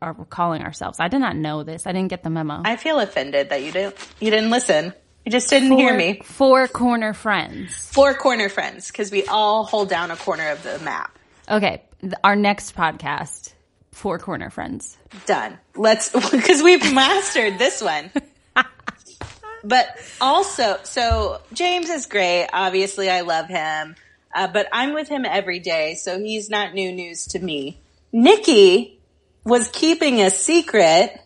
are 0.00 0.14
calling 0.30 0.62
ourselves. 0.62 1.00
I 1.00 1.08
did 1.08 1.18
not 1.18 1.36
know 1.36 1.62
this. 1.62 1.86
I 1.86 1.92
didn't 1.92 2.08
get 2.08 2.22
the 2.22 2.30
memo. 2.30 2.62
I 2.64 2.76
feel 2.76 3.00
offended 3.00 3.50
that 3.50 3.62
you 3.62 3.72
didn't 3.72 3.96
you 4.20 4.30
didn't 4.30 4.50
listen. 4.50 4.92
You 5.24 5.32
just 5.32 5.50
didn't 5.50 5.68
four, 5.68 5.78
hear 5.78 5.96
me. 5.96 6.20
Four 6.24 6.68
corner 6.68 7.12
friends. 7.12 7.74
Four 7.92 8.14
corner 8.14 8.48
friends 8.48 8.88
because 8.88 9.10
we 9.10 9.26
all 9.26 9.64
hold 9.64 9.90
down 9.90 10.10
a 10.10 10.16
corner 10.16 10.50
of 10.50 10.62
the 10.62 10.78
map. 10.78 11.18
Okay, 11.50 11.82
our 12.24 12.36
next 12.36 12.74
podcast, 12.74 13.52
four 13.92 14.18
corner 14.18 14.50
friends. 14.50 14.96
Done. 15.26 15.58
Let's 15.74 16.10
because 16.30 16.62
we've 16.62 16.94
mastered 16.94 17.58
this 17.58 17.82
one. 17.82 18.10
but 19.68 19.86
also, 20.20 20.78
so 20.82 21.40
James 21.52 21.90
is 21.90 22.06
great. 22.06 22.48
Obviously, 22.52 23.10
I 23.10 23.20
love 23.20 23.48
him, 23.48 23.96
uh, 24.34 24.48
but 24.48 24.66
I'm 24.72 24.94
with 24.94 25.08
him 25.08 25.24
every 25.24 25.60
day, 25.60 25.94
so 25.94 26.18
he's 26.18 26.48
not 26.48 26.74
new 26.74 26.90
news 26.90 27.26
to 27.28 27.38
me. 27.38 27.78
Nikki 28.10 28.98
was 29.44 29.68
keeping 29.68 30.22
a 30.22 30.30
secret. 30.30 31.20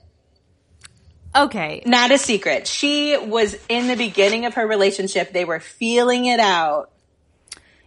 Okay. 1.35 1.83
Not 1.87 2.11
a 2.11 2.19
secret. 2.19 2.67
She 2.67 3.17
was 3.17 3.57
in 3.69 3.87
the 3.87 3.97
beginning 3.97 4.45
of 4.45 4.55
her 4.55 4.67
relationship. 4.67 5.33
They 5.33 5.45
were 5.45 5.61
feeling 5.61 6.27
it 6.27 6.41
out. 6.41 6.91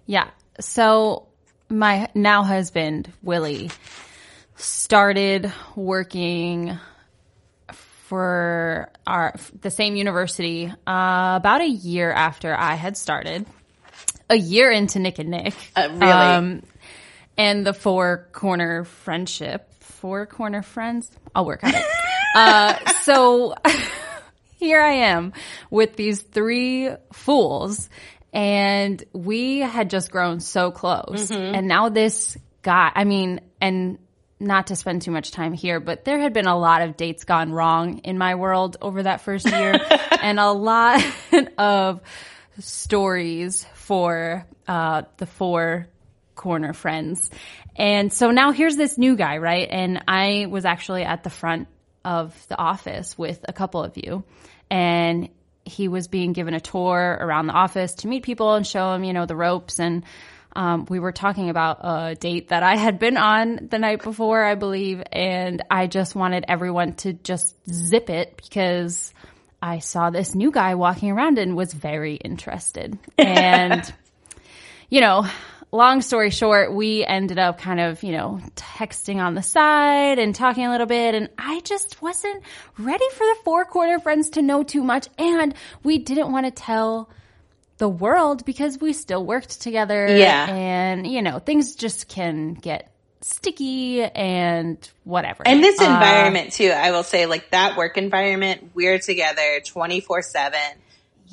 Yeah. 0.06 0.30
So 0.60 1.28
my 1.70 2.10
now 2.16 2.44
husband, 2.44 3.12
Willie, 3.22 3.72
started 4.56 5.52
working 5.76 6.78
for 8.08 8.92
our 9.06 9.36
the 9.62 9.72
same 9.72 9.96
university 9.96 10.68
uh, 10.68 11.34
about 11.38 11.62
a 11.62 11.70
year 11.70 12.12
after 12.12 12.56
I 12.56 12.76
had 12.76 12.98
started. 12.98 13.46
A 14.28 14.36
year 14.36 14.72
into 14.72 14.98
Nick 14.98 15.20
and 15.20 15.30
Nick, 15.30 15.54
uh, 15.76 15.88
really, 15.92 16.12
um, 16.12 16.64
and 17.38 17.64
the 17.66 17.74
four 17.74 18.28
corner 18.32 18.84
friendship 18.84 19.72
four 20.06 20.28
corner 20.28 20.62
friends. 20.62 21.10
I'll 21.34 21.46
work 21.46 21.64
on 21.64 21.74
it. 21.74 21.86
uh, 22.36 22.92
so 23.02 23.56
here 24.60 24.80
I 24.80 24.92
am 25.10 25.34
with 25.72 25.96
these 25.96 26.22
three 26.22 26.92
fools 27.12 27.90
and 28.32 29.04
we 29.14 29.60
had 29.60 29.90
just 29.90 30.12
grown 30.12 30.42
so 30.42 30.70
close. 30.70 31.32
Mm-hmm. 31.32 31.56
And 31.56 31.68
now 31.68 31.90
this 31.90 32.38
guy, 32.62 32.92
I 32.94 33.04
mean, 33.04 33.42
and 33.60 33.98
not 34.40 34.68
to 34.68 34.76
spend 34.76 35.02
too 35.02 35.12
much 35.12 35.32
time 35.32 35.54
here, 35.54 35.80
but 35.80 36.04
there 36.04 36.20
had 36.20 36.34
been 36.34 36.48
a 36.48 36.58
lot 36.58 36.82
of 36.82 36.98
dates 36.98 37.24
gone 37.24 37.52
wrong 37.52 38.00
in 38.00 38.18
my 38.18 38.36
world 38.36 38.78
over 38.82 39.04
that 39.04 39.22
first 39.22 39.50
year 39.50 39.80
and 40.22 40.40
a 40.40 40.52
lot 40.52 41.04
of 41.58 42.02
stories 42.60 43.66
for 43.76 44.46
uh, 44.68 45.04
the 45.18 45.26
four 45.26 45.88
corner 46.36 46.74
friends. 46.74 47.30
And 47.76 48.12
so 48.12 48.32
now 48.32 48.52
here's 48.52 48.76
this 48.76 48.98
new 48.98 49.16
guy, 49.16 49.38
right? 49.38 49.68
And 49.70 50.04
I 50.08 50.48
was 50.50 50.66
actually 50.66 51.04
at 51.04 51.24
the 51.24 51.30
front 51.30 51.68
of 52.04 52.36
the 52.50 52.58
office 52.58 53.18
with 53.18 53.44
a 53.48 53.54
couple 53.54 53.84
of 53.84 53.98
you 53.98 54.24
and 54.70 55.30
he 55.64 55.88
was 55.88 56.08
being 56.08 56.34
given 56.34 56.54
a 56.54 56.60
tour 56.60 57.18
around 57.20 57.48
the 57.48 57.54
office 57.54 57.96
to 57.96 58.08
meet 58.08 58.24
people 58.24 58.54
and 58.54 58.66
show 58.66 58.94
him, 58.94 59.04
you 59.04 59.14
know, 59.14 59.26
the 59.26 59.36
ropes. 59.36 59.80
And 59.80 60.04
um, 60.56 60.86
we 60.90 61.00
were 61.00 61.12
talking 61.12 61.50
about 61.50 61.80
a 61.82 62.16
date 62.16 62.50
that 62.50 62.64
I 62.64 62.78
had 62.78 62.98
been 62.98 63.18
on 63.18 63.68
the 63.70 63.78
night 63.78 64.02
before, 64.02 64.44
I 64.44 64.56
believe. 64.56 65.04
And 65.12 65.62
I 65.70 65.88
just 65.88 66.16
wanted 66.16 66.46
everyone 66.48 66.94
to 66.98 67.14
just 67.14 67.56
zip 67.70 68.10
it 68.10 68.38
because 68.38 69.14
I 69.62 69.80
saw 69.80 70.10
this 70.10 70.34
new 70.34 70.52
guy 70.52 70.76
walking 70.76 71.12
around 71.12 71.38
and 71.40 71.56
was 71.56 71.74
very 71.74 72.16
interested. 72.16 72.98
And, 73.18 73.94
you 74.90 75.02
know, 75.02 75.26
long 75.72 76.02
story 76.02 76.30
short, 76.30 76.74
we 76.74 77.04
ended 77.04 77.40
up 77.40 77.60
kind 77.60 77.80
of, 77.80 78.02
you 78.04 78.14
know, 78.14 78.40
texting 78.56 79.18
on 79.18 79.34
the 79.34 79.42
side 79.42 80.20
and 80.20 80.34
talking 80.34 80.66
a 80.66 80.70
little 80.70 80.88
bit. 80.88 81.16
And 81.16 81.30
I 81.38 81.60
just 81.62 82.02
wasn't 82.02 82.44
ready 82.78 83.10
for 83.12 83.26
the 83.26 83.38
four 83.44 83.66
corner 83.66 84.00
friends 84.00 84.32
to 84.32 84.42
know 84.42 84.64
too 84.64 84.84
much. 84.84 85.10
And 85.18 85.54
we 85.84 85.98
didn't 85.98 86.32
want 86.32 86.46
to 86.46 86.52
tell 86.52 87.10
the 87.78 87.90
world 87.90 88.46
because 88.46 88.80
we 88.80 88.94
still 88.94 89.26
worked 89.26 89.62
together. 89.62 90.08
Yeah. 90.08 90.48
And, 90.50 91.06
you 91.06 91.22
know, 91.22 91.40
things 91.40 91.76
just 91.76 92.08
can 92.08 92.54
get 92.54 92.92
sticky 93.22 94.04
and 94.04 94.78
whatever. 95.04 95.44
And 95.46 95.64
this 95.64 95.82
uh, 95.82 95.86
environment 95.86 96.48
uh, 96.50 96.52
too, 96.52 96.70
I 96.70 96.92
will 96.92 97.04
say 97.04 97.26
like 97.26 97.52
that 97.52 97.76
work 97.76 97.98
environment, 97.98 98.72
we're 98.74 99.00
together 99.00 99.62
24 99.66 100.22
seven. 100.22 100.60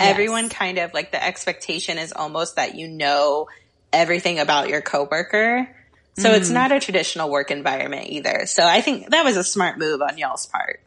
Everyone 0.00 0.48
kind 0.48 0.78
of 0.78 0.94
like 0.94 1.12
the 1.12 1.22
expectation 1.22 1.98
is 1.98 2.12
almost 2.12 2.56
that 2.56 2.74
you 2.74 2.88
know 2.88 3.46
everything 3.92 4.38
about 4.38 4.68
your 4.68 4.80
coworker. 4.80 5.68
So 6.16 6.30
mm. 6.30 6.36
it's 6.36 6.50
not 6.50 6.72
a 6.72 6.80
traditional 6.80 7.30
work 7.30 7.50
environment 7.50 8.08
either. 8.08 8.46
So 8.46 8.66
I 8.66 8.80
think 8.80 9.10
that 9.10 9.24
was 9.24 9.36
a 9.36 9.44
smart 9.44 9.78
move 9.78 10.00
on 10.00 10.18
y'all's 10.18 10.46
part. 10.46 10.80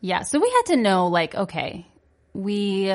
Yeah. 0.00 0.22
So 0.22 0.38
we 0.38 0.48
had 0.48 0.74
to 0.74 0.76
know 0.76 1.08
like, 1.08 1.34
okay, 1.34 1.86
we 2.32 2.94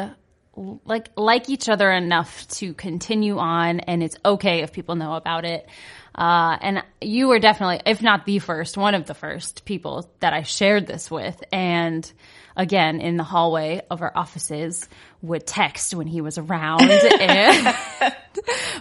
like 0.56 1.10
like 1.16 1.50
each 1.50 1.68
other 1.70 1.92
enough 1.92 2.48
to 2.48 2.74
continue 2.74 3.38
on 3.38 3.80
and 3.82 4.02
it's 4.02 4.18
okay 4.26 4.62
if 4.62 4.72
people 4.72 4.96
know 4.96 5.16
about 5.16 5.46
it. 5.46 5.68
Uh, 6.14 6.58
and 6.62 6.84
you 7.02 7.28
were 7.28 7.40
definitely, 7.40 7.82
if 7.86 8.02
not 8.02 8.26
the 8.26 8.40
first, 8.40 8.78
one 8.78 8.96
of 8.96 9.06
the 9.06 9.14
first 9.14 9.66
people 9.66 10.10
that 10.22 10.34
I 10.34 10.44
shared 10.44 10.88
this 10.88 11.12
with. 11.12 11.44
And 11.52 12.10
again, 12.56 13.02
in 13.02 13.18
the 13.18 13.24
hallway 13.24 13.82
of 13.90 14.02
our 14.02 14.12
offices 14.16 14.88
would 15.22 15.46
text 15.46 15.94
when 15.94 16.08
he 16.08 16.22
was 16.22 16.38
around. 16.38 16.82
and 17.20 17.76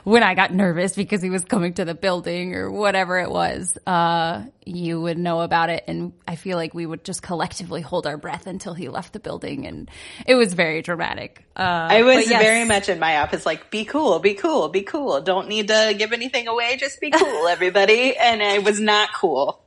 when 0.05 0.23
I 0.23 0.35
got 0.35 0.53
nervous 0.53 0.95
because 0.95 1.23
he 1.23 1.31
was 1.31 1.45
coming 1.45 1.75
to 1.75 1.85
the 1.85 1.95
building 1.95 2.55
or 2.55 2.71
whatever 2.71 3.19
it 3.19 3.31
was, 3.31 3.77
uh, 3.87 4.45
you 4.65 5.01
would 5.01 5.19
know 5.19 5.41
about 5.41 5.71
it. 5.71 5.85
And 5.87 6.13
I 6.29 6.37
feel 6.37 6.57
like 6.57 6.75
we 6.75 6.87
would 6.87 7.05
just 7.05 7.23
collectively 7.23 7.81
hold 7.81 8.07
our 8.07 8.17
breath 8.17 8.47
until 8.47 8.75
he 8.75 8.89
left 8.89 9.13
the 9.13 9.21
building. 9.21 9.67
And 9.67 9.91
it 10.27 10.35
was 10.35 10.53
very 10.53 10.83
dramatic. 10.83 11.47
Uh, 11.57 11.89
I 11.91 12.03
was 12.03 12.29
yes. 12.29 12.43
very 12.43 12.65
much 12.65 12.89
in 12.89 12.99
my 12.99 13.19
office 13.19 13.47
like, 13.47 13.71
be 13.71 13.85
cool, 13.85 14.19
be 14.19 14.35
cool, 14.35 14.69
be 14.69 14.83
cool. 14.83 15.21
Don't 15.21 15.49
need 15.49 15.69
to 15.69 15.95
give 15.97 16.13
anything 16.13 16.49
away. 16.49 16.77
Just 16.77 17.01
be 17.01 17.11
cool, 17.11 17.49
everybody. 17.49 18.17
and 18.17 18.43
I 18.43 18.59
was 18.59 18.81
not 18.81 19.11
cool. 19.15 19.64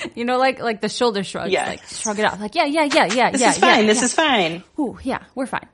You 0.14 0.24
know, 0.24 0.38
like, 0.38 0.60
like 0.60 0.80
the 0.80 0.88
shoulder 0.88 1.22
shrugs, 1.24 1.52
Yes. 1.52 1.66
like 1.68 1.82
shrug 1.86 2.18
it 2.18 2.24
off. 2.24 2.40
Like, 2.40 2.54
yeah, 2.54 2.64
yeah, 2.64 2.84
yeah, 2.84 3.06
yeah, 3.12 3.30
This 3.30 3.40
yeah, 3.40 3.50
This 3.50 3.56
is 3.56 3.58
fine. 3.58 3.80
yeah, 3.80 3.86
this 3.86 3.98
yeah. 3.98 4.04
is 4.04 4.14
fine. 4.14 4.64
Ooh, 4.78 4.98
yeah, 5.02 5.22
we're 5.34 5.46
fine. 5.46 5.68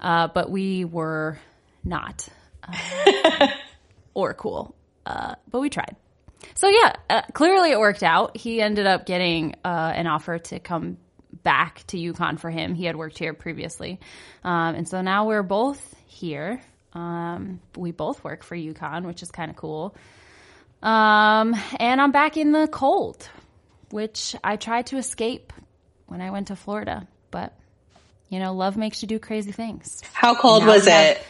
Uh, 0.00 0.28
but 0.28 0.50
we 0.50 0.84
were 0.84 1.38
not, 1.84 2.28
uh, 2.66 3.48
or 4.14 4.34
cool. 4.34 4.74
Uh, 5.06 5.34
but 5.50 5.60
we 5.60 5.68
tried. 5.70 5.96
So 6.54 6.68
yeah, 6.68 6.92
uh, 7.10 7.22
clearly 7.32 7.70
it 7.72 7.78
worked 7.78 8.02
out. 8.02 8.36
He 8.36 8.60
ended 8.60 8.86
up 8.86 9.06
getting 9.06 9.54
uh, 9.64 9.92
an 9.94 10.06
offer 10.06 10.38
to 10.38 10.58
come 10.60 10.98
back 11.44 11.84
to 11.88 11.96
UConn 11.96 12.38
for 12.38 12.50
him. 12.50 12.74
He 12.74 12.84
had 12.84 12.94
worked 12.96 13.18
here 13.18 13.32
previously, 13.34 13.98
um, 14.44 14.74
and 14.74 14.88
so 14.88 15.00
now 15.02 15.26
we're 15.26 15.42
both 15.42 15.94
here. 16.06 16.60
Um, 16.94 17.60
we 17.76 17.90
both 17.90 18.22
work 18.22 18.42
for 18.44 18.56
UConn, 18.56 19.06
which 19.06 19.22
is 19.22 19.30
kind 19.30 19.50
of 19.50 19.56
cool. 19.56 19.96
Um, 20.82 21.54
and 21.78 22.00
I'm 22.00 22.10
back 22.12 22.36
in 22.36 22.52
the 22.52 22.66
cold, 22.68 23.28
which 23.92 24.34
I 24.42 24.56
tried 24.56 24.86
to 24.86 24.96
escape 24.96 25.52
when 26.06 26.20
I 26.20 26.30
went 26.30 26.48
to 26.48 26.56
Florida, 26.56 27.06
but 27.30 27.52
you 28.28 28.38
know, 28.38 28.54
love 28.54 28.76
makes 28.76 29.02
you 29.02 29.08
do 29.08 29.18
crazy 29.18 29.52
things. 29.52 30.02
How 30.12 30.34
cold 30.34 30.64
was 30.64 30.86
have- 30.86 31.16
it? 31.16 31.26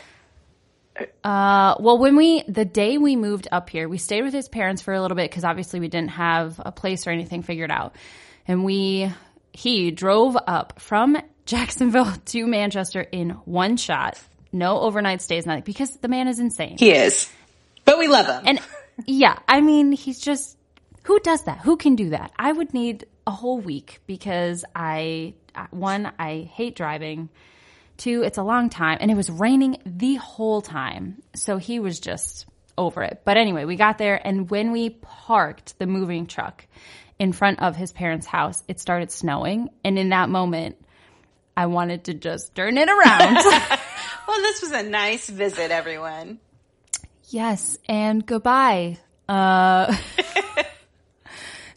Uh, 1.25 1.75
well, 1.81 1.99
when 1.99 2.16
we, 2.16 2.42
the 2.42 2.64
day 2.66 2.99
we 2.99 3.16
moved 3.16 3.49
up 3.50 3.71
here, 3.71 3.88
we 3.88 3.99
stayed 3.99 4.23
with 4.23 4.35
his 4.35 4.49
parents 4.49 4.83
for 4.83 4.92
a 4.92 5.00
little 5.00 5.16
bit 5.16 5.31
because 5.31 5.42
obviously 5.42 5.81
we 5.81 5.88
didn't 5.88 6.11
have 6.11 6.61
a 6.64 6.71
place 6.71 7.07
or 7.07 7.11
anything 7.11 7.42
figured 7.42 7.71
out. 7.71 7.97
And 8.47 8.62
we, 8.62 9.11
he 9.52 9.90
drove 9.90 10.37
up 10.47 10.81
from 10.81 11.16
Jacksonville 11.47 12.12
to 12.26 12.47
Manchester 12.47 13.00
in 13.00 13.31
one 13.31 13.78
shot. 13.78 14.21
No 14.52 14.81
overnight 14.81 15.23
stays, 15.23 15.47
nothing, 15.47 15.62
because 15.64 15.97
the 15.97 16.09
man 16.09 16.28
is 16.28 16.38
insane. 16.38 16.76
He 16.78 16.90
is. 16.92 17.28
But 17.87 17.99
we 17.99 18.07
love 18.07 18.26
him. 18.26 18.42
And 18.47 18.61
yeah, 19.07 19.38
I 19.49 19.62
mean, 19.62 19.92
he's 19.92 20.21
just 20.21 20.57
who 21.04 21.18
does 21.21 21.44
that? 21.44 21.59
Who 21.59 21.76
can 21.76 21.97
do 21.97 22.11
that? 22.11 22.32
I 22.37 22.52
would 22.52 22.75
need 22.75 23.06
a 23.26 23.30
whole 23.30 23.61
week 23.61 24.00
because 24.06 24.64
I 24.75 25.35
one 25.71 26.12
I 26.18 26.49
hate 26.52 26.76
driving. 26.76 27.28
Two, 27.97 28.23
it's 28.23 28.38
a 28.38 28.42
long 28.42 28.71
time 28.71 28.99
and 29.00 29.11
it 29.11 29.16
was 29.16 29.30
raining 29.30 29.78
the 29.85 30.16
whole 30.16 30.62
time. 30.62 31.23
So 31.35 31.59
he 31.59 31.78
was 31.78 32.00
just 32.00 32.47
over 32.76 33.02
it. 33.02 33.23
But 33.25 33.37
anyway, 33.37 33.64
we 33.64 33.76
got 33.76 33.99
there 33.99 34.21
and 34.25 34.50
when 34.50 34.73
we 34.73 34.90
parked 34.90 35.78
the 35.78 35.87
moving 35.87 36.26
truck 36.26 36.66
in 37.18 37.32
front 37.32 37.61
of 37.61 37.76
his 37.76 37.92
parents' 37.92 38.26
house, 38.26 38.62
it 38.66 38.80
started 38.80 39.12
snowing 39.12 39.68
and 39.85 39.99
in 39.99 40.09
that 40.09 40.28
moment 40.28 40.76
I 41.56 41.66
wanted 41.66 42.04
to 42.04 42.14
just 42.14 42.54
turn 42.54 42.78
it 42.78 42.88
around. 42.88 43.35
well, 44.28 44.40
this 44.40 44.62
was 44.62 44.73
a 44.73 44.82
nice 44.82 45.28
visit, 45.28 45.71
everyone. 45.71 46.38
Yes, 47.28 47.78
and 47.88 48.25
goodbye. 48.25 48.99
Uh, 49.28 49.94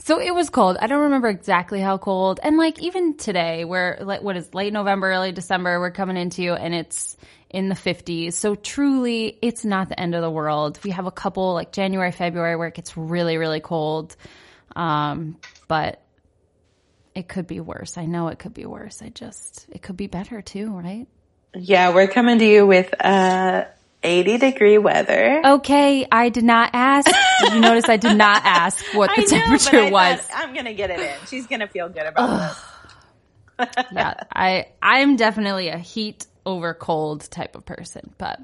so 0.05 0.21
it 0.21 0.35
was 0.35 0.51
cold. 0.51 0.77
I 0.79 0.85
don't 0.85 1.05
remember 1.05 1.29
exactly 1.29 1.81
how 1.81 1.97
cold. 1.97 2.39
And 2.43 2.57
like 2.57 2.79
even 2.79 3.17
today, 3.17 3.65
we're 3.65 3.97
like, 4.01 4.21
what 4.21 4.37
is 4.37 4.53
late 4.53 4.71
November, 4.71 5.09
early 5.09 5.31
December, 5.31 5.79
we're 5.79 5.89
coming 5.89 6.15
into 6.15 6.53
and 6.53 6.75
it's 6.75 7.17
in 7.49 7.69
the 7.69 7.75
50s. 7.75 8.33
So 8.33 8.53
truly, 8.53 9.35
it's 9.41 9.65
not 9.65 9.89
the 9.89 9.99
end 9.99 10.13
of 10.13 10.21
the 10.21 10.29
world. 10.29 10.79
We 10.83 10.91
have 10.91 11.07
a 11.07 11.11
couple 11.11 11.55
like 11.55 11.71
January, 11.71 12.11
February 12.11 12.55
where 12.55 12.67
it 12.67 12.75
gets 12.75 12.95
really, 12.95 13.37
really 13.37 13.61
cold. 13.61 14.15
Um, 14.75 15.37
but 15.67 16.03
it 17.15 17.27
could 17.27 17.47
be 17.47 17.59
worse. 17.59 17.97
I 17.97 18.05
know 18.05 18.27
it 18.27 18.37
could 18.37 18.53
be 18.53 18.67
worse. 18.67 19.01
I 19.01 19.09
just, 19.09 19.65
it 19.71 19.81
could 19.81 19.97
be 19.97 20.05
better 20.05 20.43
too, 20.43 20.69
right? 20.69 21.07
Yeah, 21.55 21.95
we're 21.95 22.09
coming 22.09 22.37
to 22.37 22.45
you 22.45 22.67
with 22.67 22.93
uh 23.03 23.65
80 24.05 24.37
degree 24.37 24.77
weather. 24.77 25.41
Okay, 25.43 26.05
I 26.11 26.29
did 26.29 26.43
not 26.43 26.69
ask. 26.73 27.11
Did 27.41 27.53
you 27.53 27.59
notice 27.59 27.89
I 27.89 27.97
did 27.97 28.15
not 28.17 28.41
ask 28.45 28.85
what 28.93 29.09
the 29.15 29.21
I 29.21 29.23
know, 29.23 29.27
temperature 29.27 29.71
but 29.71 29.83
I 29.87 29.91
was? 29.91 30.21
thought, 30.21 30.43
I'm 30.43 30.53
gonna 30.53 30.73
get 30.73 30.91
it 30.91 30.99
in. 30.99 31.27
She's 31.27 31.47
gonna 31.47 31.67
feel 31.67 31.89
good 31.89 32.05
about 32.05 32.55
this. 33.59 33.77
yeah, 33.91 34.13
I 34.33 34.67
I'm 34.81 35.15
definitely 35.15 35.69
a 35.69 35.77
heat 35.77 36.27
over 36.45 36.73
cold 36.73 37.29
type 37.31 37.55
of 37.55 37.65
person, 37.65 38.13
but 38.17 38.39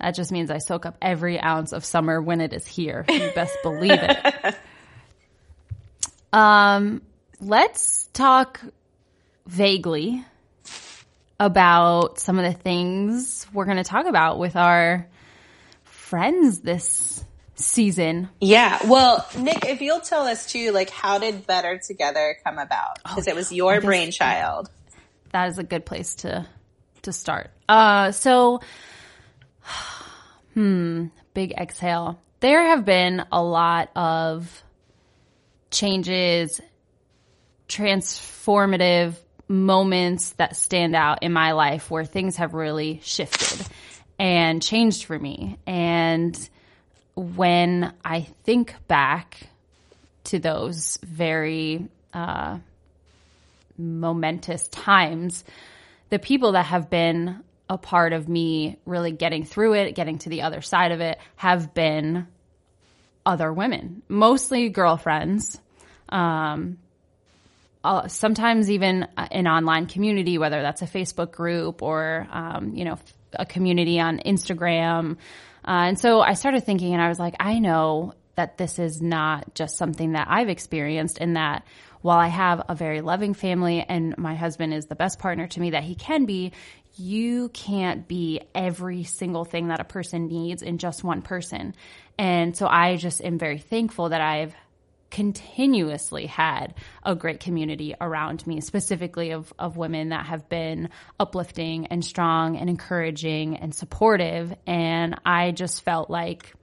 that 0.00 0.14
just 0.14 0.32
means 0.32 0.50
I 0.50 0.58
soak 0.58 0.86
up 0.86 0.96
every 1.00 1.38
ounce 1.38 1.72
of 1.72 1.84
summer 1.84 2.20
when 2.20 2.40
it 2.40 2.52
is 2.52 2.66
here. 2.66 3.04
You 3.08 3.30
best 3.34 3.56
believe 3.62 3.92
it. 3.92 4.56
Um, 6.32 7.02
let's 7.40 8.06
talk 8.12 8.60
vaguely 9.46 10.24
about 11.40 12.20
some 12.20 12.38
of 12.38 12.44
the 12.44 12.52
things 12.52 13.46
we're 13.52 13.64
going 13.64 13.78
to 13.78 13.84
talk 13.84 14.04
about 14.04 14.38
with 14.38 14.56
our 14.56 15.08
friends 15.84 16.60
this 16.60 17.24
season. 17.54 18.28
Yeah. 18.40 18.78
Well, 18.86 19.26
Nick, 19.38 19.64
if 19.64 19.80
you'll 19.80 20.00
tell 20.00 20.26
us 20.26 20.46
too, 20.46 20.70
like, 20.70 20.90
how 20.90 21.18
did 21.18 21.46
Better 21.46 21.80
Together 21.84 22.36
come 22.44 22.58
about? 22.58 23.02
Because 23.02 23.26
it 23.26 23.34
was 23.34 23.50
your 23.50 23.80
brainchild. 23.80 24.68
that 25.32 25.48
is 25.48 25.58
a 25.58 25.64
good 25.64 25.86
place 25.86 26.16
to 26.16 26.46
to 27.02 27.12
start. 27.14 27.50
Uh, 27.66 28.12
so, 28.12 28.60
hmm, 30.54 31.06
big 31.32 31.52
exhale. 31.52 32.20
There 32.40 32.62
have 32.62 32.84
been 32.84 33.24
a 33.32 33.42
lot 33.42 33.90
of 33.96 34.62
changes, 35.70 36.60
transformative 37.66 39.14
moments 39.50 40.30
that 40.34 40.54
stand 40.56 40.94
out 40.94 41.24
in 41.24 41.32
my 41.32 41.52
life 41.52 41.90
where 41.90 42.04
things 42.04 42.36
have 42.36 42.54
really 42.54 43.00
shifted 43.02 43.66
and 44.16 44.62
changed 44.62 45.04
for 45.04 45.18
me. 45.18 45.58
And 45.66 46.38
when 47.16 47.92
I 48.04 48.22
think 48.44 48.74
back 48.86 49.48
to 50.24 50.38
those 50.38 50.98
very 51.02 51.88
uh, 52.14 52.58
momentous 53.76 54.68
times, 54.68 55.42
the 56.10 56.20
people 56.20 56.52
that 56.52 56.66
have 56.66 56.88
been 56.88 57.42
a 57.68 57.76
part 57.76 58.12
of 58.12 58.28
me 58.28 58.76
really 58.86 59.10
getting 59.10 59.44
through 59.44 59.74
it, 59.74 59.96
getting 59.96 60.18
to 60.18 60.28
the 60.28 60.42
other 60.42 60.60
side 60.60 60.92
of 60.92 61.00
it, 61.00 61.18
have 61.34 61.74
been 61.74 62.28
other 63.26 63.52
women, 63.52 64.02
mostly 64.08 64.68
girlfriends. 64.68 65.60
Um, 66.08 66.78
uh, 67.82 68.08
sometimes 68.08 68.70
even 68.70 69.06
an 69.16 69.46
online 69.46 69.86
community, 69.86 70.38
whether 70.38 70.60
that's 70.62 70.82
a 70.82 70.86
Facebook 70.86 71.32
group 71.32 71.82
or, 71.82 72.26
um, 72.30 72.74
you 72.74 72.84
know, 72.84 72.98
a 73.32 73.46
community 73.46 74.00
on 74.00 74.18
Instagram. 74.18 75.16
Uh, 75.64 75.88
and 75.88 75.98
so 75.98 76.20
I 76.20 76.34
started 76.34 76.64
thinking 76.64 76.92
and 76.92 77.02
I 77.02 77.08
was 77.08 77.18
like, 77.18 77.36
I 77.40 77.58
know 77.58 78.14
that 78.34 78.58
this 78.58 78.78
is 78.78 79.00
not 79.00 79.54
just 79.54 79.76
something 79.76 80.12
that 80.12 80.26
I've 80.30 80.48
experienced 80.48 81.18
and 81.20 81.36
that 81.36 81.64
while 82.02 82.18
I 82.18 82.28
have 82.28 82.62
a 82.68 82.74
very 82.74 83.02
loving 83.02 83.34
family 83.34 83.84
and 83.86 84.16
my 84.16 84.34
husband 84.34 84.72
is 84.72 84.86
the 84.86 84.94
best 84.94 85.18
partner 85.18 85.46
to 85.48 85.60
me 85.60 85.70
that 85.70 85.84
he 85.84 85.94
can 85.94 86.24
be, 86.24 86.52
you 86.96 87.50
can't 87.50 88.08
be 88.08 88.40
every 88.54 89.04
single 89.04 89.44
thing 89.44 89.68
that 89.68 89.80
a 89.80 89.84
person 89.84 90.26
needs 90.26 90.62
in 90.62 90.78
just 90.78 91.04
one 91.04 91.22
person. 91.22 91.74
And 92.18 92.56
so 92.56 92.66
I 92.66 92.96
just 92.96 93.22
am 93.22 93.38
very 93.38 93.58
thankful 93.58 94.10
that 94.10 94.20
I've 94.20 94.54
continuously 95.10 96.26
had 96.26 96.74
a 97.04 97.14
great 97.14 97.40
community 97.40 97.94
around 98.00 98.46
me, 98.46 98.60
specifically 98.60 99.32
of, 99.32 99.52
of 99.58 99.76
women 99.76 100.10
that 100.10 100.26
have 100.26 100.48
been 100.48 100.88
uplifting 101.18 101.86
and 101.86 102.04
strong 102.04 102.56
and 102.56 102.70
encouraging 102.70 103.56
and 103.56 103.74
supportive. 103.74 104.54
And 104.66 105.20
I 105.26 105.50
just 105.50 105.82
felt 105.82 106.10
like 106.10 106.54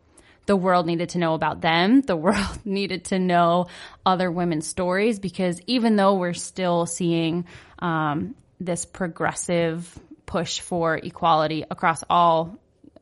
the 0.45 0.55
world 0.55 0.85
needed 0.85 1.09
to 1.09 1.19
know 1.19 1.33
about 1.33 1.61
them. 1.61 2.01
The 2.01 2.15
world 2.27 2.65
needed 2.65 3.05
to 3.05 3.19
know 3.19 3.67
other 4.05 4.31
women's 4.31 4.65
stories 4.65 5.19
because 5.19 5.61
even 5.67 5.95
though 5.95 6.15
we're 6.15 6.33
still 6.33 6.85
seeing 6.85 7.45
um, 7.79 8.35
this 8.59 8.85
progressive 8.85 9.97
push 10.25 10.61
for 10.61 10.95
equality 10.95 11.63
across 11.69 12.03
all 12.09 12.57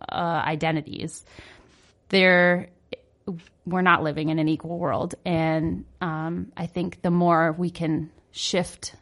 uh, 0.10 0.16
identities, 0.46 1.24
there 2.10 2.70
we're 3.66 3.82
not 3.82 4.04
living 4.04 4.30
in 4.30 4.40
an 4.40 4.48
equal 4.48 4.78
world. 4.78 5.16
And 5.26 5.86
um, 6.02 6.52
I 6.56 6.68
think 6.68 7.02
the 7.02 7.12
more 7.12 7.52
we 7.52 7.70
can 7.70 8.12
shift 8.32 8.96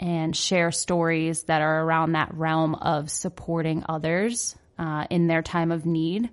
and 0.00 0.34
share 0.34 0.72
stories 0.72 1.44
that 1.44 1.62
are 1.62 1.84
around 1.84 2.12
that 2.12 2.34
realm 2.34 2.74
of 2.74 3.10
supporting 3.10 3.84
others 3.88 4.56
uh, 4.78 5.06
in 5.10 5.26
their 5.26 5.42
time 5.42 5.70
of 5.70 5.86
need, 5.86 6.30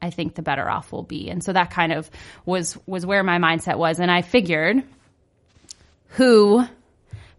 I 0.00 0.10
think 0.10 0.34
the 0.34 0.42
better 0.42 0.68
off 0.68 0.92
we'll 0.92 1.02
be. 1.02 1.30
And 1.30 1.42
so 1.42 1.52
that 1.52 1.70
kind 1.70 1.92
of 1.92 2.10
was 2.44 2.76
was 2.86 3.06
where 3.06 3.22
my 3.22 3.38
mindset 3.38 3.78
was. 3.78 4.00
And 4.00 4.10
I 4.10 4.22
figured 4.22 4.82
who 6.10 6.64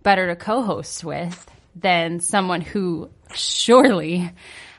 better 0.04 0.28
to 0.28 0.36
co-host 0.36 1.04
with 1.04 1.52
than 1.76 2.20
someone 2.20 2.62
who 2.62 3.10
surely 3.34 4.32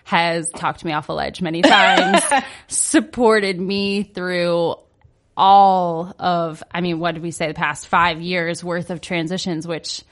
has 0.09 0.49
talked 0.49 0.87
me 0.87 0.93
off 0.95 1.11
a 1.11 1.13
ledge 1.13 1.43
many 1.43 1.61
times, 1.61 2.23
supported 2.67 3.61
me 3.61 4.05
through 4.05 4.75
all 5.37 6.15
of, 6.19 6.63
I 6.73 6.81
mean, 6.81 6.99
what 6.99 7.13
did 7.13 7.23
we 7.23 7.31
say, 7.31 7.49
the 7.49 7.53
past 7.53 7.89
five 7.89 8.23
years 8.23 8.65
worth 8.65 8.89
of 8.89 9.03
transitions, 9.03 9.69
which, 9.69 10.03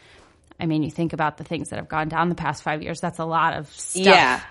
I 0.60 0.66
mean, 0.66 0.82
you 0.82 0.90
think 0.90 1.14
about 1.14 1.38
the 1.38 1.44
things 1.44 1.70
that 1.70 1.76
have 1.76 1.88
gone 1.88 2.10
down 2.10 2.28
the 2.28 2.34
past 2.34 2.62
five 2.62 2.82
years, 2.82 3.00
that's 3.00 3.18
a 3.20 3.24
lot 3.24 3.54
of 3.54 3.70
stuff. 3.70 4.04
Yeah. 4.04 4.42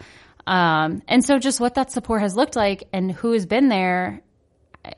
Um, 0.48 1.04
and 1.08 1.24
so 1.24 1.38
just 1.38 1.60
what 1.60 1.76
that 1.76 1.92
support 1.92 2.22
has 2.22 2.36
looked 2.36 2.56
like 2.56 2.88
and 2.92 3.12
who 3.12 3.34
has 3.34 3.46
been 3.46 3.70
there, 3.70 4.22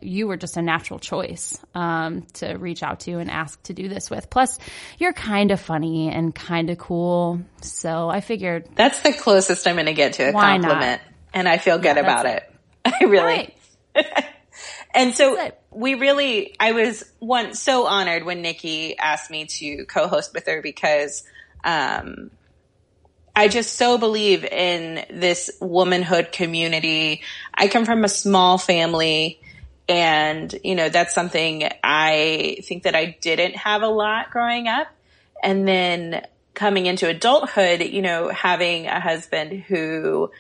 you 0.02 0.28
were 0.28 0.38
just 0.38 0.58
a 0.58 0.62
natural 0.62 1.00
choice 1.00 1.58
um, 1.76 2.24
to 2.34 2.54
reach 2.56 2.84
out 2.84 3.02
to 3.02 3.14
and 3.20 3.30
ask 3.32 3.62
to 3.64 3.74
do 3.74 3.88
this 3.88 4.10
with. 4.10 4.30
Plus, 4.30 4.60
you're 4.98 5.14
kind 5.14 5.52
of 5.52 5.60
funny 5.60 6.10
and 6.10 6.34
kind 6.34 6.70
of 6.70 6.78
cool. 6.78 7.42
So 7.62 8.10
I 8.10 8.22
figured 8.22 8.68
That's 8.76 9.02
the 9.02 9.14
closest 9.14 9.68
I'm 9.68 9.76
going 9.76 9.86
to 9.88 9.94
get 9.94 10.14
to 10.14 10.30
a 10.30 10.32
Why 10.32 10.58
not? 10.58 10.70
compliment. 10.70 11.02
And 11.34 11.48
I 11.48 11.58
feel 11.58 11.78
good 11.78 11.96
Yeah, 11.98 12.02
about 12.02 12.24
that's 12.24 12.44
it. 12.86 12.94
I 13.02 13.06
really. 13.06 13.54
Right. 13.96 14.26
And 14.94 15.14
so 15.14 15.52
we 15.70 15.94
really, 15.94 16.56
I 16.60 16.72
was 16.72 17.04
once 17.20 17.62
so 17.62 17.86
honored 17.86 18.24
when 18.24 18.42
Nikki 18.42 18.98
asked 18.98 19.30
me 19.30 19.46
to 19.46 19.86
co-host 19.86 20.34
with 20.34 20.48
her 20.48 20.62
because, 20.62 21.24
um, 21.64 22.32
I 23.36 23.48
just 23.48 23.76
so 23.76 24.00
believe 24.00 24.44
in 24.44 25.06
this 25.12 25.52
womanhood 25.62 26.32
community. 26.32 27.22
I 27.54 27.68
come 27.68 27.86
from 27.86 28.04
a 28.04 28.10
small 28.10 28.58
family 28.58 29.40
and, 29.88 30.54
you 30.64 30.76
know, 30.76 30.90
that's 30.90 31.14
something 31.14 31.68
I 31.84 32.58
think 32.64 32.84
that 32.84 32.96
I 32.96 33.18
didn't 33.22 33.56
have 33.56 33.84
a 33.84 33.88
lot 33.88 34.32
growing 34.32 34.68
up. 34.68 34.88
And 35.42 35.68
then 35.68 36.26
coming 36.54 36.88
into 36.88 37.08
adulthood, 37.08 37.82
you 37.82 38.02
know, 38.02 38.30
having 38.30 38.88
a 38.88 39.00
husband 39.00 39.54
who 39.54 40.32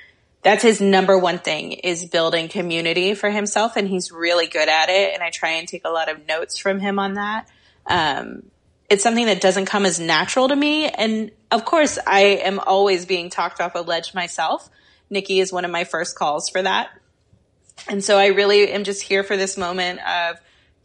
that's 0.44 0.64
his 0.64 0.82
number 0.82 1.18
one 1.18 1.40
thing 1.40 1.74
is 1.74 2.06
building 2.06 2.48
community 2.48 3.14
for 3.14 3.30
himself. 3.30 3.76
And 3.76 3.88
he's 3.88 4.12
really 4.12 4.48
good 4.48 4.70
at 4.70 4.90
it. 4.90 5.14
And 5.14 5.24
i 5.24 5.30
try 5.30 5.52
and 5.52 5.68
take 5.68 5.86
a 5.86 5.90
lot 5.90 6.10
of 6.10 6.28
notes 6.28 6.58
from 6.58 6.80
him 6.80 7.00
on 7.00 7.16
that. 7.16 7.48
Um, 7.86 8.44
it's 8.90 9.04
something 9.04 9.26
that 9.26 9.42
doesn't 9.42 9.66
come 9.66 9.86
as 9.86 10.00
natural 10.00 10.48
to 10.48 10.56
me. 10.56 10.88
And 10.88 11.32
of 11.52 11.64
course 11.66 11.98
i 12.06 12.22
am 12.22 12.60
always 12.60 13.06
being 13.06 13.30
talked 13.30 13.62
off 13.62 13.76
a 13.76 13.80
ledge 13.80 14.14
myself. 14.14 14.70
Nikki 15.10 15.40
is 15.40 15.54
one 15.54 15.64
of 15.64 15.72
my 15.72 15.86
first 15.86 16.18
calls 16.18 16.50
for 16.50 16.62
that 16.62 16.90
and 17.88 18.04
so 18.04 18.18
i 18.18 18.28
really 18.28 18.72
am 18.72 18.84
just 18.84 19.02
here 19.02 19.24
for 19.24 19.38
this 19.38 19.58
moment 19.58 20.00
of 20.00 20.38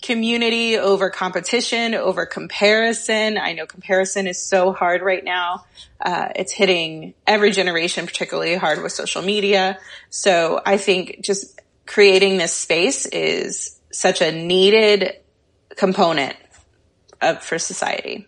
community 0.03 0.77
over 0.77 1.09
competition, 1.09 1.95
over 1.95 2.27
comparison. 2.27 3.39
I 3.39 3.55
know 3.55 3.67
comparison 3.67 4.27
is 4.27 4.45
so 4.45 4.73
hard 4.73 5.01
right 5.01 5.25
now. 5.25 5.65
Uh, 6.01 6.29
it's 6.35 6.53
hitting 6.53 7.15
every 7.27 7.53
generation 7.53 8.05
particularly 8.05 8.57
hard 8.57 8.83
with 8.83 8.93
social 8.93 9.23
media. 9.23 9.79
So 10.11 10.61
I 10.67 10.77
think 10.77 11.21
just 11.23 11.61
creating 11.87 12.37
this 12.37 12.53
space 12.53 13.07
is 13.07 13.79
such 13.93 14.21
a 14.21 14.33
needed 14.33 15.13
component 15.77 16.37
of, 17.21 17.43
for 17.43 17.59
society. 17.59 18.27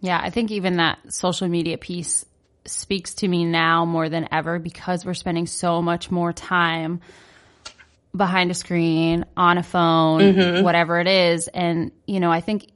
Yeah, 0.00 0.20
I 0.22 0.30
think 0.30 0.50
even 0.50 0.76
that 0.76 0.98
social 1.12 1.48
media 1.48 1.78
piece 1.78 2.24
speaks 2.66 3.14
to 3.14 3.28
me 3.28 3.44
now 3.44 3.84
more 3.86 4.08
than 4.08 4.28
ever 4.30 4.58
because 4.58 5.04
we're 5.04 5.14
spending 5.14 5.46
so 5.46 5.80
much 5.80 6.10
more 6.10 6.32
time 6.32 7.00
behind 8.14 8.50
a 8.50 8.54
screen, 8.54 9.24
on 9.36 9.58
a 9.58 9.62
phone, 9.62 10.20
mm-hmm. 10.20 10.64
whatever 10.64 10.98
it 11.00 11.06
is. 11.06 11.48
And, 11.48 11.92
you 12.06 12.20
know, 12.20 12.30
I 12.30 12.40
think 12.40 12.66